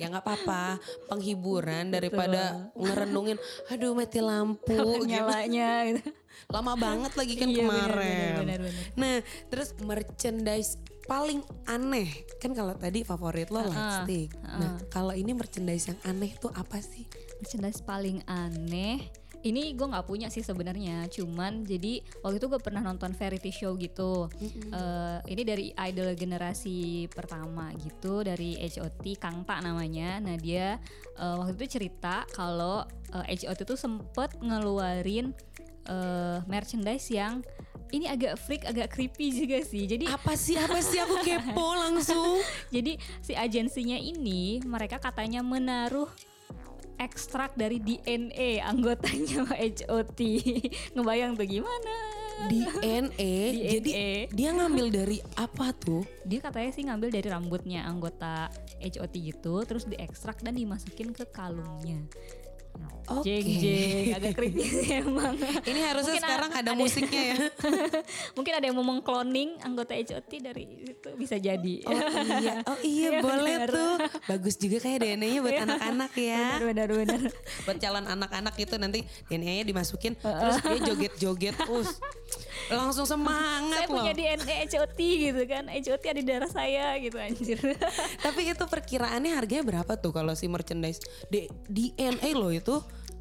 ya 0.00 0.08
nggak 0.08 0.24
apa-apa, 0.24 0.80
penghiburan 1.12 1.92
daripada 1.92 2.72
ngerenungin 2.72 3.36
aduh 3.68 3.92
mati 3.92 4.24
lampu 4.24 5.04
gitu. 5.04 5.10
Nyalanya 5.10 5.70
gitu. 5.92 6.08
Lama 6.48 6.72
banget 6.78 7.12
lagi 7.20 7.34
kan 7.36 7.48
Iya, 7.52 7.58
kemarin. 7.60 8.32
benar, 8.40 8.40
benar, 8.40 8.58
benar. 8.64 8.84
Nah, 8.96 9.16
terus 9.52 9.68
merchandise 9.82 10.80
paling 11.04 11.42
aneh 11.66 12.06
kan 12.38 12.54
kalau 12.54 12.70
tadi 12.78 13.02
favorit 13.02 13.50
lo 13.50 13.66
light 13.66 14.06
stick. 14.06 14.30
Nah, 14.40 14.78
kalau 14.88 15.10
ini 15.10 15.34
merchandise 15.34 15.90
yang 15.90 15.98
aneh 16.06 16.32
tuh 16.38 16.54
apa 16.54 16.78
sih? 16.78 17.04
merchandise 17.40 17.80
paling 17.80 18.20
aneh 18.28 19.08
ini 19.40 19.72
gue 19.72 19.86
nggak 19.88 20.04
punya 20.04 20.28
sih 20.28 20.44
sebenarnya 20.44 21.08
cuman 21.08 21.64
jadi 21.64 22.04
waktu 22.20 22.36
itu 22.36 22.46
gue 22.52 22.60
pernah 22.60 22.84
nonton 22.84 23.16
variety 23.16 23.48
show 23.48 23.72
gitu. 23.80 24.28
Eh, 24.40 25.18
ini 25.32 25.42
dari 25.44 25.66
idol 25.72 26.12
generasi 26.12 27.08
pertama 27.08 27.72
gitu 27.80 28.20
dari 28.20 28.60
HOT 28.60 29.16
Kangta 29.16 29.64
namanya. 29.64 30.20
Nah 30.20 30.36
dia 30.36 30.76
eh, 31.16 31.34
waktu 31.40 31.56
itu 31.56 31.80
cerita 31.80 32.28
kalau 32.36 32.84
eh, 33.16 33.36
HOT 33.40 33.64
itu 33.64 33.76
sempet 33.80 34.36
ngeluarin 34.44 35.32
eh, 35.88 36.38
merchandise 36.44 37.08
yang 37.08 37.40
ini 37.90 38.06
agak 38.06 38.38
freak 38.38 38.62
agak 38.66 38.94
creepy 38.94 39.34
juga 39.34 39.58
sih. 39.66 39.86
Jadi 39.86 40.06
Apa 40.06 40.38
sih? 40.38 40.54
Apa 40.54 40.78
sih? 40.78 41.02
Aku 41.02 41.18
kepo 41.26 41.74
langsung. 41.74 42.38
jadi 42.70 42.96
si 43.22 43.34
agensinya 43.34 43.98
ini 43.98 44.62
mereka 44.62 45.02
katanya 45.02 45.42
menaruh 45.42 46.06
ekstrak 47.00 47.56
dari 47.56 47.80
DNA 47.80 48.60
anggotanya 48.60 49.48
HOT. 49.88 50.20
Ngebayang 50.92 51.32
tuh 51.40 51.48
gimana? 51.48 51.96
DNA. 52.48 53.36
Jadi 53.80 53.92
dia 54.32 54.50
ngambil 54.52 54.92
dari 54.92 55.18
apa 55.36 55.72
tuh? 55.72 56.04
Dia 56.28 56.44
katanya 56.44 56.70
sih 56.76 56.84
ngambil 56.84 57.08
dari 57.08 57.28
rambutnya 57.32 57.88
anggota 57.88 58.52
HOT 58.80 59.14
gitu, 59.16 59.64
terus 59.64 59.88
diekstrak 59.88 60.44
dan 60.44 60.56
dimasukin 60.56 61.12
ke 61.16 61.24
kalungnya. 61.28 62.04
Oke. 63.10 63.26
Jeng 63.26 63.46
jeng, 63.58 64.06
agak 64.14 64.38
sih 64.54 65.02
emang. 65.02 65.34
Ini 65.66 65.80
harusnya 65.82 66.14
Mungkin 66.14 66.22
sekarang 66.22 66.50
a- 66.54 66.58
ada 66.62 66.70
musiknya 66.72 67.22
ya. 67.26 67.36
Mungkin 68.38 68.52
ada 68.54 68.64
yang 68.64 68.76
mau 68.78 68.86
mengkloning 68.86 69.58
anggota 69.60 69.98
HOT 69.98 70.30
dari 70.38 70.62
itu 70.86 71.08
bisa 71.18 71.34
jadi. 71.34 71.74
Oh 71.82 71.90
iya, 71.90 72.54
oh 72.62 72.78
iya 72.86 73.08
Iya, 73.10 73.18
boleh 73.18 73.56
benar. 73.56 73.68
tuh. 73.68 73.94
Bagus 74.28 74.54
juga 74.54 74.78
kayak 74.78 74.98
DNA-nya 75.00 75.40
buat 75.40 75.58
anak-anak 75.58 76.12
ya. 76.14 76.46
benar 76.62 76.86
benar 76.88 77.20
buat 77.60 77.76
calon 77.76 78.06
anak-anak 78.06 78.54
itu 78.56 78.74
nanti 78.76 79.00
DNA-nya 79.26 79.64
dimasukin 79.64 80.14
terus 80.14 80.56
dia 80.60 80.78
joget-joget 80.84 81.56
us. 81.66 81.98
Langsung 82.70 83.02
semangat 83.02 83.74
Saya 83.74 83.90
loh. 83.90 83.98
punya 83.98 84.14
DNA 84.14 84.70
HOT 84.70 84.98
gitu 85.00 85.42
kan. 85.44 85.66
HOT 85.66 86.02
ada 86.04 86.14
di 86.14 86.22
darah 86.22 86.46
saya 86.46 86.94
gitu 87.02 87.18
anjir. 87.18 87.58
Tapi 88.20 88.40
itu 88.46 88.62
perkiraannya 88.62 89.34
harganya 89.34 89.64
berapa 89.66 89.92
tuh 89.96 90.12
kalau 90.12 90.30
si 90.32 90.46
merchandise 90.46 91.02
D- 91.26 91.50
DNA 91.66 92.30
loh 92.32 92.52
itu? 92.52 92.59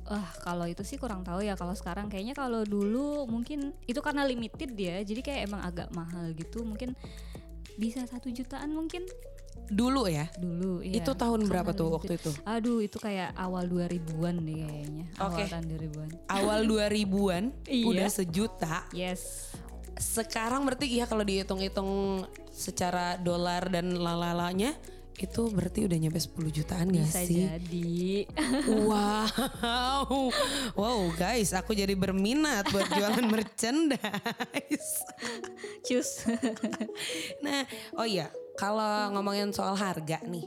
Wah 0.03 0.25
kalau 0.41 0.65
itu 0.65 0.81
sih 0.81 0.97
kurang 0.97 1.21
tahu 1.21 1.41
ya 1.41 1.53
kalau 1.53 1.71
sekarang 1.71 2.09
kayaknya 2.09 2.33
kalau 2.33 2.65
dulu 2.65 3.29
mungkin 3.29 3.77
itu 3.85 4.01
karena 4.01 4.25
limited 4.25 4.73
ya 4.73 5.05
jadi 5.05 5.21
kayak 5.21 5.41
emang 5.45 5.61
agak 5.61 5.93
mahal 5.93 6.33
gitu 6.33 6.65
mungkin 6.65 6.97
bisa 7.77 8.03
satu 8.03 8.27
jutaan 8.27 8.73
mungkin 8.73 9.05
Dulu 9.69 10.09
ya. 10.09 10.25
dulu 10.33 10.81
iya. 10.81 10.97
Itu 10.97 11.13
tahun 11.13 11.45
Karena 11.45 11.61
berapa 11.61 11.71
tuh 11.77 11.93
waktu 11.93 12.17
itu? 12.17 12.31
Aduh 12.41 12.81
itu 12.81 12.97
kayak 12.97 13.37
awal 13.37 13.69
2000-an 13.69 14.35
deh 14.41 14.65
kayaknya 14.65 15.05
Oke. 15.21 15.45
awal 15.45 15.45
tahun 15.45 15.65
2000-an 15.69 16.09
Awal 16.25 16.59
2000-an 16.65 17.43
Iya. 17.69 17.85
udah 17.85 18.07
sejuta. 18.09 18.75
yes 18.91 19.53
Sekarang 19.93 20.65
berarti 20.65 20.89
ya 20.89 21.05
kalau 21.05 21.21
dihitung-hitung 21.21 22.23
secara 22.49 23.13
dolar 23.15 23.69
dan 23.69 23.93
lalalanya 23.93 24.73
itu 25.25 25.41
berarti 25.51 25.83
udah 25.83 25.97
nyampe 25.97 26.19
10 26.21 26.31
jutaan 26.53 26.87
gak 26.93 27.03
bisa 27.09 27.21
sih? 27.25 27.43
jadi 27.49 27.99
Wow, 28.89 30.31
wow 30.77 30.99
guys, 31.17 31.51
aku 31.57 31.73
jadi 31.73 31.91
berminat 31.97 32.69
buat 32.69 32.87
jualan 32.93 33.25
merchandise. 33.33 35.03
cus 35.83 36.29
Nah, 37.41 37.65
oh 37.97 38.05
iya, 38.05 38.29
kalau 38.55 39.09
ngomongin 39.17 39.49
soal 39.49 39.73
harga 39.73 40.21
nih, 40.29 40.45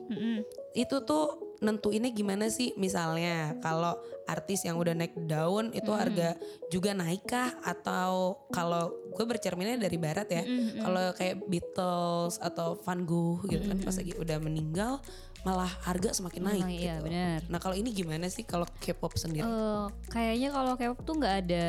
itu 0.72 0.96
tuh 1.02 1.41
nentuinnya 1.62 2.10
gimana 2.10 2.50
sih? 2.50 2.74
Misalnya 2.74 3.54
kalau 3.62 3.94
artis 4.26 4.66
yang 4.66 4.76
udah 4.76 4.92
naik 4.92 5.14
daun 5.24 5.70
itu 5.70 5.88
harga 5.94 6.34
juga 6.68 6.90
naik 6.92 7.22
kah? 7.24 7.54
Atau 7.62 8.42
kalau 8.50 8.90
gue 9.14 9.24
bercerminnya 9.24 9.78
dari 9.78 9.96
barat 9.96 10.28
ya, 10.28 10.42
kalau 10.82 11.14
kayak 11.14 11.46
Beatles 11.46 12.42
atau 12.42 12.74
Van 12.82 13.06
Gogh 13.06 13.46
gitu 13.46 13.62
kan 13.62 13.78
pas 13.78 13.94
lagi 13.94 14.12
udah 14.18 14.38
meninggal 14.42 14.98
malah 15.42 15.70
harga 15.82 16.14
semakin 16.14 16.42
naik 16.54 16.62
Oh, 16.62 16.70
iya, 16.70 16.94
gitu. 16.98 17.06
benar. 17.10 17.38
Nah 17.50 17.58
kalau 17.58 17.74
ini 17.74 17.90
gimana 17.90 18.30
sih 18.30 18.46
kalau 18.46 18.62
K-pop 18.78 19.18
sendiri? 19.18 19.42
Eh, 19.42 19.86
kayaknya 20.06 20.54
kalau 20.54 20.78
K-pop 20.78 21.02
tuh 21.02 21.14
nggak 21.18 21.34
ada 21.46 21.66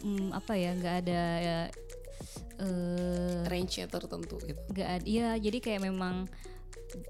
hmm, 0.00 0.32
apa 0.32 0.52
ya 0.56 0.70
nggak 0.72 0.94
ada 1.04 1.20
ya, 1.40 1.58
eh 2.54 3.38
range-nya 3.44 3.90
tertentu 3.90 4.38
gitu. 4.40 4.60
nggak 4.70 4.88
ada 4.88 5.04
iya 5.04 5.34
jadi 5.36 5.58
kayak 5.58 5.80
memang 5.90 6.30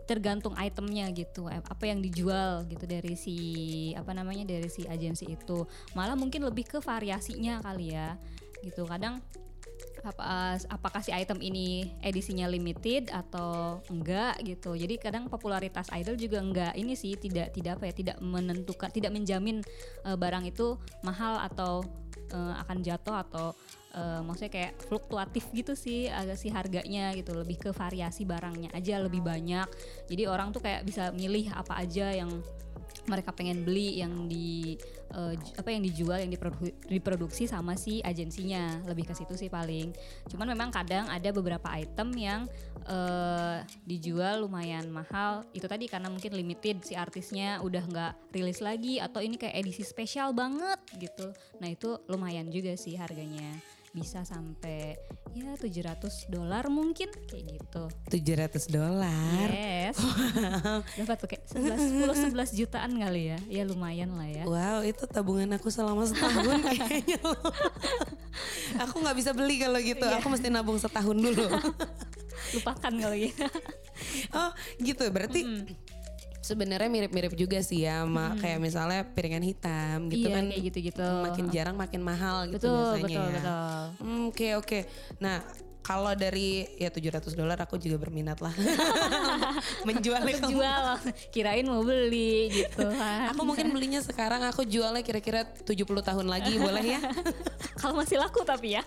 tergantung 0.05 0.57
itemnya 0.57 1.09
gitu 1.13 1.49
eh, 1.49 1.61
apa 1.61 1.85
yang 1.89 2.01
dijual 2.01 2.65
gitu 2.69 2.85
dari 2.85 3.15
si 3.17 3.37
apa 3.97 4.13
namanya 4.17 4.49
dari 4.49 4.69
si 4.69 4.85
agensi 4.89 5.29
itu. 5.29 5.65
Malah 5.93 6.17
mungkin 6.17 6.45
lebih 6.45 6.67
ke 6.69 6.79
variasinya 6.81 7.61
kali 7.61 7.93
ya 7.93 8.17
gitu. 8.65 8.89
Kadang 8.89 9.21
apa 10.05 10.61
apakah 10.69 11.01
si 11.01 11.17
item 11.17 11.41
ini 11.41 11.97
edisinya 12.05 12.45
limited 12.45 13.09
atau 13.09 13.81
enggak 13.89 14.37
gitu. 14.45 14.77
Jadi 14.77 15.01
kadang 15.01 15.33
popularitas 15.33 15.89
idol 15.97 16.21
juga 16.21 16.45
enggak 16.45 16.73
ini 16.77 16.93
sih 16.93 17.17
tidak 17.17 17.57
tidak 17.57 17.81
apa 17.81 17.89
ya 17.89 17.95
tidak 17.97 18.17
menentukan 18.21 18.93
tidak 18.93 19.17
menjamin 19.17 19.65
eh, 20.05 20.17
barang 20.17 20.45
itu 20.45 20.77
mahal 21.01 21.41
atau 21.41 21.81
eh, 22.33 22.55
akan 22.61 22.85
jatuh 22.85 23.17
atau 23.25 23.57
eh, 23.95 24.21
maksudnya 24.21 24.53
kayak 24.53 24.73
fluktuatif 24.91 25.49
gitu 25.55 25.79
sih 25.79 26.11
agak 26.11 26.37
sih 26.37 26.51
harganya 26.51 27.15
gitu. 27.15 27.33
Lebih 27.33 27.57
ke 27.57 27.71
variasi 27.71 28.27
barangnya 28.27 28.75
aja 28.75 28.99
lebih 29.01 29.23
banyak. 29.23 29.67
Jadi 30.11 30.23
orang 30.27 30.51
tuh 30.51 30.61
kayak 30.61 30.83
bisa 30.85 31.15
milih 31.15 31.55
apa 31.55 31.79
aja 31.79 32.11
yang 32.11 32.31
mereka 33.05 33.37
pengen 33.37 33.69
beli 33.69 34.01
yang 34.01 34.27
di 34.33 34.81
j- 35.15 35.55
apa 35.61 35.69
yang 35.71 35.85
dijual 35.85 36.19
yang 36.25 36.33
diprodu- 36.33 36.75
diproduksi 36.89 37.45
sama 37.45 37.77
si 37.77 38.01
agensinya. 38.01 38.81
Lebih 38.89 39.13
ke 39.13 39.15
situ 39.15 39.37
sih 39.37 39.53
paling. 39.53 39.93
Cuman 40.33 40.57
memang 40.57 40.73
kadang 40.73 41.07
ada 41.13 41.29
beberapa 41.31 41.69
item 41.71 42.17
yang 42.17 42.41
eh, 42.89 43.61
dijual 43.85 44.49
lumayan 44.49 44.89
mahal. 44.89 45.45
Itu 45.53 45.69
tadi 45.69 45.85
karena 45.85 46.09
mungkin 46.09 46.33
limited 46.33 46.81
si 46.83 46.97
artisnya 46.97 47.61
udah 47.61 47.85
nggak 47.85 48.13
rilis 48.33 48.65
lagi 48.65 48.99
atau 48.99 49.21
ini 49.21 49.37
kayak 49.37 49.55
edisi 49.61 49.85
spesial 49.85 50.33
banget 50.33 50.81
gitu. 50.97 51.29
Nah 51.61 51.69
itu 51.69 52.01
lumayan 52.09 52.49
juga 52.49 52.73
sih 52.75 52.97
harganya 52.97 53.74
bisa 53.95 54.27
sampai 54.27 54.99
ya 55.39 55.55
700 55.55 56.27
dolar 56.27 56.67
mungkin 56.67 57.15
kayak 57.31 57.47
gitu 57.47 57.83
700 58.11 58.67
dolar. 58.67 59.47
Yes. 59.55 59.95
Dapat 60.99 61.17
tuh 61.23 61.29
kayak 61.31 61.47
11 61.55 62.35
10 62.35 62.35
11 62.35 62.59
jutaan 62.59 62.91
kali 62.99 63.23
ya. 63.35 63.39
Ya 63.47 63.63
lumayan 63.63 64.19
lah 64.19 64.27
ya. 64.27 64.45
Wow, 64.51 64.83
itu 64.83 65.07
tabungan 65.07 65.47
aku 65.55 65.71
selama 65.71 66.11
setahun 66.11 66.59
kayaknya 66.75 67.23
aku 68.83 68.95
nggak 68.99 69.17
bisa 69.17 69.31
beli 69.31 69.63
kalau 69.63 69.79
gitu. 69.79 70.07
Iya. 70.07 70.19
Aku 70.19 70.27
mesti 70.27 70.51
nabung 70.51 70.79
setahun 70.79 71.15
dulu. 71.15 71.47
Lupakan 72.59 72.93
kali 72.99 73.31
ya. 73.31 73.47
oh, 74.35 74.51
gitu. 74.83 75.07
Berarti 75.11 75.47
sebenarnya 76.45 76.87
mirip-mirip 76.87 77.33
juga 77.33 77.59
sih 77.59 77.83
ya 77.83 78.05
sama 78.05 78.37
kayak 78.37 78.59
misalnya 78.59 79.01
piringan 79.09 79.41
hitam 79.41 80.07
gitu 80.07 80.29
Iya, 80.29 80.37
kan. 80.37 80.45
kayak 80.47 80.63
gitu-gitu. 80.69 81.09
Makin 81.25 81.47
jarang 81.49 81.75
makin 81.75 82.01
mahal 82.01 82.45
gitu 82.47 82.69
Betul, 82.69 82.77
biasanya 82.77 83.01
betul, 83.01 83.25
ya. 83.25 83.33
betul. 83.35 83.81
Hmm, 83.99 84.23
Oke, 84.29 84.49
oke. 84.55 84.79
Nah, 85.17 85.37
kalau 85.81 86.13
dari 86.13 86.49
ya 86.77 86.89
700 86.89 87.33
dolar 87.33 87.57
aku 87.59 87.77
juga 87.77 87.97
berminat 87.99 88.41
lah. 88.41 88.53
Menjualnya 89.89 90.33
Untuk 90.35 90.49
kamu. 90.49 90.53
jual. 90.57 90.85
Kirain 91.29 91.65
mau 91.65 91.81
beli 91.81 92.49
gitu 92.55 92.89
kan. 92.91 93.29
Aku 93.33 93.45
mungkin 93.45 93.69
belinya 93.69 94.01
sekarang 94.01 94.41
aku 94.43 94.65
jualnya 94.65 95.01
kira-kira 95.01 95.45
70 95.45 95.69
tahun 95.85 96.27
lagi 96.27 96.57
boleh 96.57 96.85
ya? 96.89 97.01
Kalau 97.81 97.97
masih 97.97 98.17
laku 98.17 98.41
tapi 98.43 98.77
ya. 98.77 98.83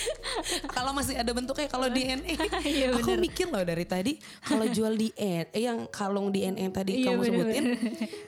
kalau 0.76 0.92
masih 0.92 1.16
ada 1.16 1.30
bentuknya 1.30 1.66
kalau 1.66 1.88
DNA. 1.88 2.36
Iya, 2.66 2.92
aku 2.92 3.14
bener. 3.14 3.20
mikir 3.22 3.46
loh 3.48 3.62
dari 3.62 3.84
tadi 3.84 4.12
kalau 4.42 4.66
jual 4.66 4.92
DNA 4.92 5.48
eh, 5.54 5.62
yang 5.64 5.86
kalung 5.88 6.28
DNA 6.28 6.66
yang 6.68 6.74
tadi 6.74 6.92
Iya, 7.00 7.04
kamu 7.12 7.20
bener, 7.20 7.30
sebutin 7.30 7.64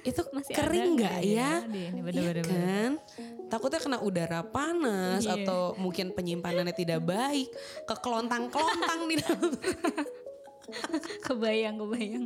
itu 0.04 0.20
Masih 0.36 0.52
kering 0.54 0.88
nggak 0.96 1.18
ya? 1.20 1.26
ya? 1.26 1.52
Iya 1.66 1.90
Bener-bener, 2.00 2.36
kan? 2.46 2.90
Takutnya 3.48 3.80
kena 3.80 3.98
udara 3.98 4.40
panas 4.44 5.24
Iya. 5.24 5.40
atau 5.40 5.72
mungkin 5.76 6.12
penyimpanannya 6.12 6.72
tidak 6.72 7.00
baik, 7.02 7.48
ke 7.84 7.94
kelontang-kelontang 7.98 9.00
di 9.08 9.16
dalam. 9.18 9.52
kebayang, 11.24 11.80
kebayang. 11.80 12.24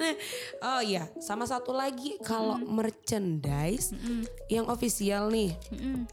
Nah, 0.00 0.14
oh 0.64 0.80
iya, 0.80 1.04
sama 1.20 1.44
satu 1.44 1.76
lagi 1.76 2.16
kalau 2.24 2.56
merchandise 2.56 3.92
yang 4.48 4.64
official 4.72 5.28
nih, 5.28 5.52
Mm-mm. 5.68 6.08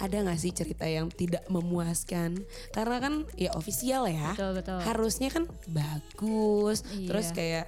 Ada 0.00 0.16
nggak 0.24 0.40
sih 0.40 0.50
cerita 0.50 0.88
yang 0.88 1.06
tidak 1.06 1.44
memuaskan? 1.46 2.40
Karena 2.72 2.96
kan 2.98 3.28
ya 3.36 3.52
official 3.52 4.08
ya, 4.08 4.32
Betul, 4.32 4.52
betul. 4.58 4.78
harusnya 4.80 5.28
kan 5.28 5.44
bagus, 5.68 6.82
Iya. 6.90 7.06
terus 7.06 7.28
kayak 7.30 7.64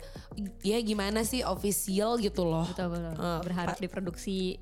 ya 0.61 0.79
gimana 0.81 1.23
sih 1.23 1.45
official 1.45 2.17
gitu 2.17 2.43
loh. 2.43 2.65
Betul 2.67 2.89
betul. 2.91 3.13
Eh, 3.15 3.41
Berharap 3.45 3.77
diproduksi 3.77 4.57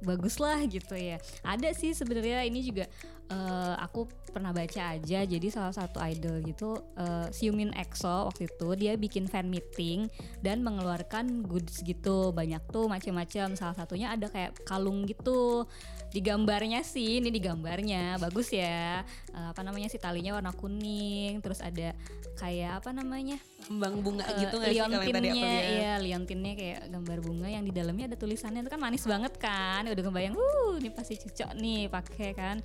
bagus 0.00 0.40
lah 0.40 0.56
gitu 0.64 0.96
ya. 0.96 1.20
Ada 1.44 1.76
sih 1.76 1.92
sebenarnya 1.92 2.40
ini 2.42 2.64
juga 2.64 2.88
eh, 3.30 3.74
aku 3.78 4.10
pernah 4.34 4.50
baca 4.50 4.98
aja. 4.98 5.22
Jadi 5.22 5.46
salah 5.54 5.70
satu 5.70 6.02
idol 6.02 6.42
gitu, 6.42 6.74
eh, 6.98 7.30
Xiumin 7.30 7.70
EXO 7.70 8.26
waktu 8.26 8.50
itu 8.50 8.68
dia 8.74 8.98
bikin 8.98 9.30
fan 9.30 9.46
meeting 9.46 10.10
dan 10.42 10.66
mengeluarkan 10.66 11.46
goods 11.46 11.78
gitu 11.84 12.34
banyak 12.34 12.58
tuh 12.66 12.90
macam-macam. 12.90 13.54
Salah 13.54 13.76
satunya 13.78 14.10
ada 14.10 14.26
kayak 14.26 14.58
kalung 14.66 15.06
gitu. 15.06 15.62
Di 16.10 16.20
gambarnya 16.20 16.82
sih, 16.82 17.18
ini 17.18 17.28
di 17.28 17.38
gambarnya 17.38 18.18
bagus 18.18 18.50
ya. 18.50 18.98
Eh, 19.30 19.46
apa 19.48 19.62
namanya 19.62 19.86
sih 19.86 19.96
talinya 19.96 20.34
warna 20.34 20.50
kuning. 20.50 21.38
Terus 21.38 21.58
ada 21.58 21.94
kayak 22.34 22.82
apa 22.82 22.90
namanya? 22.90 23.38
Kembang 23.62 24.00
bunga 24.00 24.26
Eh, 24.26 24.34
gitu 24.40 24.54
nggak 24.56 24.68
sih 24.68 24.78
kalau 24.80 24.90
yang 24.98 25.14
tadi 25.14 25.28
aku 25.28 25.38
lihat? 25.38 25.62
iya 25.70 25.92
liontinnya 25.96 26.52
kayak 26.52 26.80
gambar 26.88 27.18
bunga 27.20 27.48
yang 27.48 27.62
di 27.62 27.70
dalamnya 27.70 28.04
ada 28.06 28.16
tulisannya 28.16 28.60
itu 28.60 28.68
kan 28.68 28.80
manis 28.80 29.04
banget 29.04 29.32
kan 29.36 29.84
udah 29.84 30.02
kebayang 30.02 30.34
uh 30.34 30.74
ini 30.74 30.90
pasti 30.90 31.14
cocok 31.16 31.50
nih 31.54 31.86
pakai 31.86 32.30
kan 32.32 32.58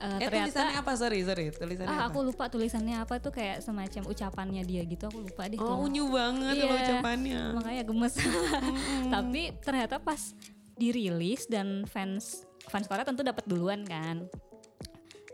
Eh, 0.00 0.16
Eh 0.16 0.26
ternyata 0.26 0.48
tulisannya 0.64 0.76
apa? 0.80 0.92
Sorry, 0.96 1.20
sorry. 1.20 1.44
Tulisannya 1.52 1.92
ah 1.92 1.98
apa? 2.00 2.08
aku 2.08 2.24
lupa 2.24 2.48
tulisannya 2.48 2.96
apa 2.98 3.20
tuh 3.20 3.30
kayak 3.30 3.60
semacam 3.60 4.02
ucapannya 4.06 4.64
dia 4.64 4.80
gitu 4.82 5.06
aku 5.06 5.20
lupa 5.22 5.44
deh 5.44 5.60
Oh 5.60 5.76
tuh. 5.76 5.86
unyu 5.86 6.08
banget 6.08 6.56
kalau 6.56 6.72
Iya, 6.72 6.82
ucapannya. 6.88 7.40
makanya 7.52 7.82
gemes 7.84 8.14
tapi 9.14 9.42
ternyata 9.58 9.96
pas 9.98 10.32
dirilis 10.74 11.44
dan 11.46 11.84
fans 11.84 12.48
fans 12.68 12.90
Korea 12.90 13.06
tentu 13.06 13.24
dapat 13.24 13.46
duluan 13.48 13.86
kan 13.86 14.28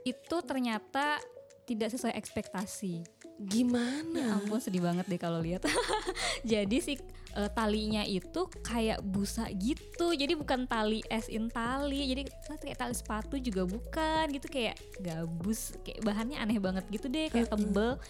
itu 0.06 0.36
ternyata 0.46 1.18
tidak 1.66 1.90
sesuai 1.90 2.14
ekspektasi 2.14 3.16
Gimana? 3.36 4.16
Ya 4.16 4.32
ampun 4.32 4.56
sedih 4.56 4.80
banget 4.80 5.04
deh 5.04 5.20
kalau 5.20 5.44
lihat. 5.44 5.68
Jadi 6.52 6.80
si 6.80 6.96
eh, 7.36 7.50
talinya 7.52 8.00
itu 8.00 8.48
kayak 8.64 9.04
busa 9.04 9.52
gitu. 9.52 10.16
Jadi 10.16 10.32
bukan 10.32 10.64
tali 10.64 11.04
es 11.12 11.28
in 11.28 11.52
tali. 11.52 12.16
Jadi 12.16 12.32
kayak 12.64 12.80
tali 12.80 12.94
sepatu 12.96 13.36
juga 13.36 13.68
bukan 13.68 14.32
gitu 14.32 14.48
kayak 14.48 14.80
gabus. 15.04 15.76
Kayak 15.84 16.00
bahannya 16.00 16.40
aneh 16.40 16.56
banget 16.56 16.88
gitu 16.88 17.12
deh, 17.12 17.28
kayak 17.28 17.52
tebel. 17.52 18.00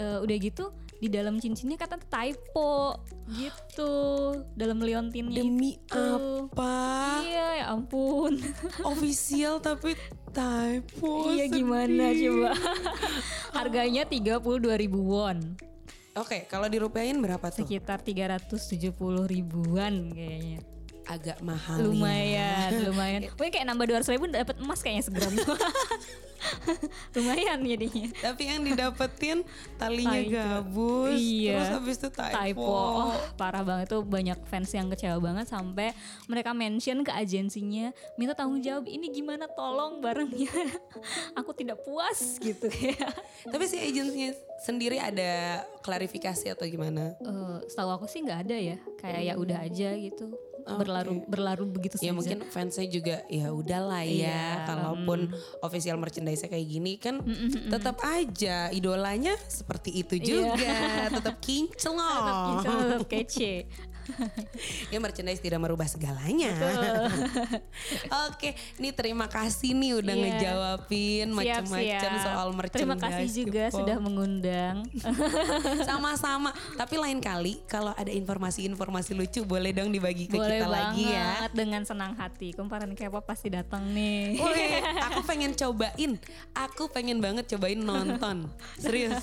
Eh, 0.00 0.18
udah 0.24 0.36
gitu 0.40 0.72
di 0.98 1.06
dalam 1.06 1.38
cincinnya 1.38 1.78
kata 1.78 1.98
typo 2.10 2.98
gitu 3.30 3.94
dalam 4.58 4.82
liontinnya 4.82 5.42
Demi 5.42 5.78
itu. 5.78 5.94
apa? 5.94 6.74
Iya 7.22 7.46
ya 7.62 7.66
ampun. 7.70 8.42
Official 8.90 9.62
tapi 9.62 9.94
typo. 10.34 11.30
iya 11.30 11.46
gimana 11.46 12.10
sedih. 12.10 12.34
coba. 12.34 12.50
Harganya 13.58 14.02
32.000 14.06 14.42
won. 14.98 15.38
Oke, 16.18 16.50
kalau 16.50 16.66
dirupiahin 16.66 17.22
berapa 17.22 17.46
tuh? 17.46 17.62
sekitar 17.62 18.02
370 18.02 18.90
ribuan 19.30 20.10
kayaknya 20.10 20.77
Agak 21.08 21.40
mahal 21.40 21.80
ya. 21.80 21.84
lumayan. 21.88 22.70
Lumayan 22.92 23.20
mungkin 23.32 23.52
kayak 23.56 23.66
nambah 23.66 23.86
200 24.04 24.12
ribu 24.12 24.24
dapat 24.28 24.56
emas 24.60 24.80
kayaknya 24.84 25.04
segram. 25.08 25.32
Lumayan 27.16 27.58
jadinya. 27.66 28.08
Tapi 28.14 28.42
yang 28.46 28.60
didapetin 28.62 29.42
talinya 29.74 30.20
gabus, 30.22 31.18
Iya. 31.18 31.58
terus 31.58 31.70
habis 31.74 31.96
itu 31.98 32.08
typo. 32.14 32.36
typo 32.36 32.62
oh, 32.62 33.10
parah 33.34 33.64
banget 33.66 33.90
tuh. 33.90 34.02
Banyak 34.06 34.38
fans 34.46 34.70
yang 34.70 34.86
kecewa 34.92 35.18
banget 35.18 35.50
sampai 35.50 35.90
mereka 36.30 36.54
mention 36.54 37.02
ke 37.02 37.10
agensinya 37.10 37.90
minta 38.14 38.36
tanggung 38.38 38.62
jawab 38.62 38.86
ini 38.86 39.10
gimana? 39.10 39.50
Tolong 39.50 39.98
barangnya. 39.98 40.52
Aku 41.38 41.50
tidak 41.56 41.82
puas 41.82 42.38
gitu 42.38 42.68
ya 42.70 43.08
Tapi 43.48 43.64
si 43.66 43.80
agensinya 43.80 44.30
sendiri 44.62 45.00
ada 45.00 45.64
klarifikasi 45.82 46.54
atau 46.54 46.66
gimana? 46.68 47.14
Eh, 47.18 47.56
setahu 47.70 47.90
aku 47.94 48.06
sih 48.10 48.22
nggak 48.22 48.46
ada 48.46 48.56
ya. 48.58 48.76
Kayak 48.98 49.22
ya 49.24 49.34
udah 49.38 49.58
aja 49.64 49.90
gitu 49.96 50.47
Oke. 50.68 50.78
berlaru 50.78 51.12
berlaru 51.24 51.64
begitu 51.66 51.96
Ya 51.96 52.10
saja 52.10 52.12
mungkin 52.12 52.38
fansnya 52.46 52.86
juga 52.86 53.16
ya 53.26 53.48
udahlah 53.50 54.04
ya, 54.04 54.12
Iya, 54.28 54.44
kalaupun 54.64 55.32
official 55.60 55.96
merchandise 55.96 56.42
kayak 56.42 56.64
gini 56.64 56.96
kan 56.96 57.24
tetap 57.66 57.98
aja 58.00 58.68
idolanya 58.68 59.32
seperti 59.44 59.90
itu 59.96 60.14
Iya. 60.16 60.24
juga, 60.24 60.76
tetap 61.10 61.36
kinclong. 61.40 62.58
Tetap 62.58 62.76
tetap 62.78 63.02
kece 63.06 63.52
ya 64.92 64.98
merchandise 64.98 65.38
tidak 65.38 65.60
merubah 65.60 65.86
segalanya. 65.86 66.52
Oke, 68.28 68.52
nih 68.76 68.92
terima 68.92 69.28
kasih 69.28 69.72
nih 69.72 69.92
udah 69.98 70.14
Iya. 70.14 70.24
ngejawabin 70.24 71.26
macam-macam 71.30 72.12
soal 72.18 72.48
merchandise. 72.52 72.78
Terima 72.78 72.96
kasih 72.98 73.26
juga 73.28 73.64
sudah 73.70 73.96
mengundang. 73.98 74.82
Sama-sama. 75.88 76.50
Tapi 76.74 76.94
lain 76.96 77.18
kali 77.18 77.60
kalau 77.64 77.92
ada 77.94 78.10
informasi-informasi 78.10 79.14
lucu 79.14 79.40
boleh 79.44 79.70
dong 79.70 79.90
dibagi 79.90 80.26
ke 80.26 80.36
Boleh 80.36 80.58
kita 80.58 80.66
lagi 80.68 81.04
ya. 81.06 81.46
dengan 81.52 81.82
senang 81.84 82.16
hati. 82.16 82.52
Kumparan 82.52 82.92
K-pop 82.92 83.24
pasti 83.24 83.48
datang 83.48 83.84
nih. 83.92 84.38
Wih, 84.38 84.72
aku 85.12 85.20
pengen 85.24 85.52
cobain. 85.54 86.12
Aku 86.54 86.90
pengen 86.90 87.20
banget 87.20 87.46
cobain 87.48 87.78
nonton. 87.78 88.48
Serius. 88.76 89.20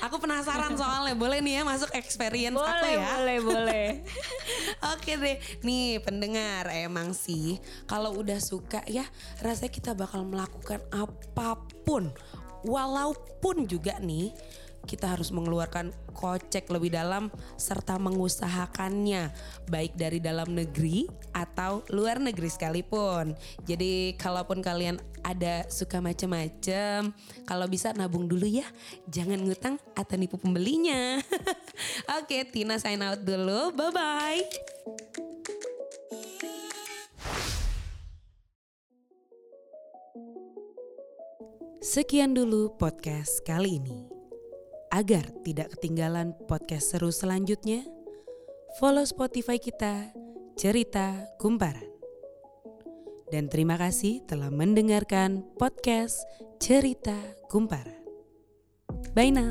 Aku 0.00 0.16
penasaran 0.16 0.74
soalnya. 0.74 1.14
Boleh 1.14 1.42
nih 1.42 1.60
ya 1.60 1.62
masuk 1.62 1.92
experience 1.92 2.56
aku 2.56 2.64
boleh, 2.64 2.94
ya. 2.94 3.06
boleh, 3.16 3.38
boleh. 3.42 3.86
Oke 4.94 5.16
deh, 5.18 5.38
nih 5.62 6.00
pendengar 6.02 6.68
emang 6.72 7.14
sih 7.14 7.58
kalau 7.86 8.18
udah 8.18 8.38
suka 8.42 8.82
ya 8.88 9.06
rasanya 9.40 9.72
kita 9.72 9.92
bakal 9.92 10.26
melakukan 10.26 10.80
apa 10.92 11.58
pun, 11.86 12.10
walaupun 12.66 13.66
juga 13.66 13.98
nih 13.98 14.32
kita 14.84 15.14
harus 15.14 15.30
mengeluarkan 15.30 15.94
kocek 16.12 16.68
lebih 16.68 16.92
dalam 16.92 17.32
serta 17.56 17.96
mengusahakannya 17.96 19.32
baik 19.70 19.96
dari 19.96 20.18
dalam 20.18 20.52
negeri 20.52 21.08
atau 21.32 21.86
luar 21.90 22.20
negeri 22.20 22.48
sekalipun. 22.50 23.32
Jadi 23.64 24.14
kalaupun 24.20 24.60
kalian 24.60 25.00
ada 25.22 25.64
suka 25.70 26.02
macem-macem, 26.02 27.14
kalau 27.46 27.66
bisa 27.70 27.94
nabung 27.94 28.26
dulu 28.26 28.44
ya, 28.44 28.66
jangan 29.06 29.38
ngutang 29.40 29.78
atau 29.94 30.14
nipu 30.18 30.36
pembelinya. 30.36 31.22
Oke, 32.18 32.44
Tina 32.50 32.76
sign 32.76 33.00
out 33.00 33.22
dulu, 33.22 33.70
bye 33.72 33.90
bye. 33.94 34.42
Sekian 41.82 42.30
dulu 42.30 42.78
podcast 42.78 43.42
kali 43.42 43.82
ini. 43.82 44.11
Agar 44.92 45.24
tidak 45.40 45.72
ketinggalan 45.72 46.36
podcast 46.44 46.92
seru 46.92 47.08
selanjutnya, 47.08 47.80
follow 48.76 49.08
Spotify 49.08 49.56
kita, 49.56 50.12
Cerita 50.52 51.32
Kumparan. 51.40 51.88
Dan 53.32 53.48
terima 53.48 53.80
kasih 53.80 54.20
telah 54.28 54.52
mendengarkan 54.52 55.48
podcast 55.56 56.20
Cerita 56.60 57.16
Kumparan. 57.48 58.04
Bye 59.16 59.32
now. 59.32 59.48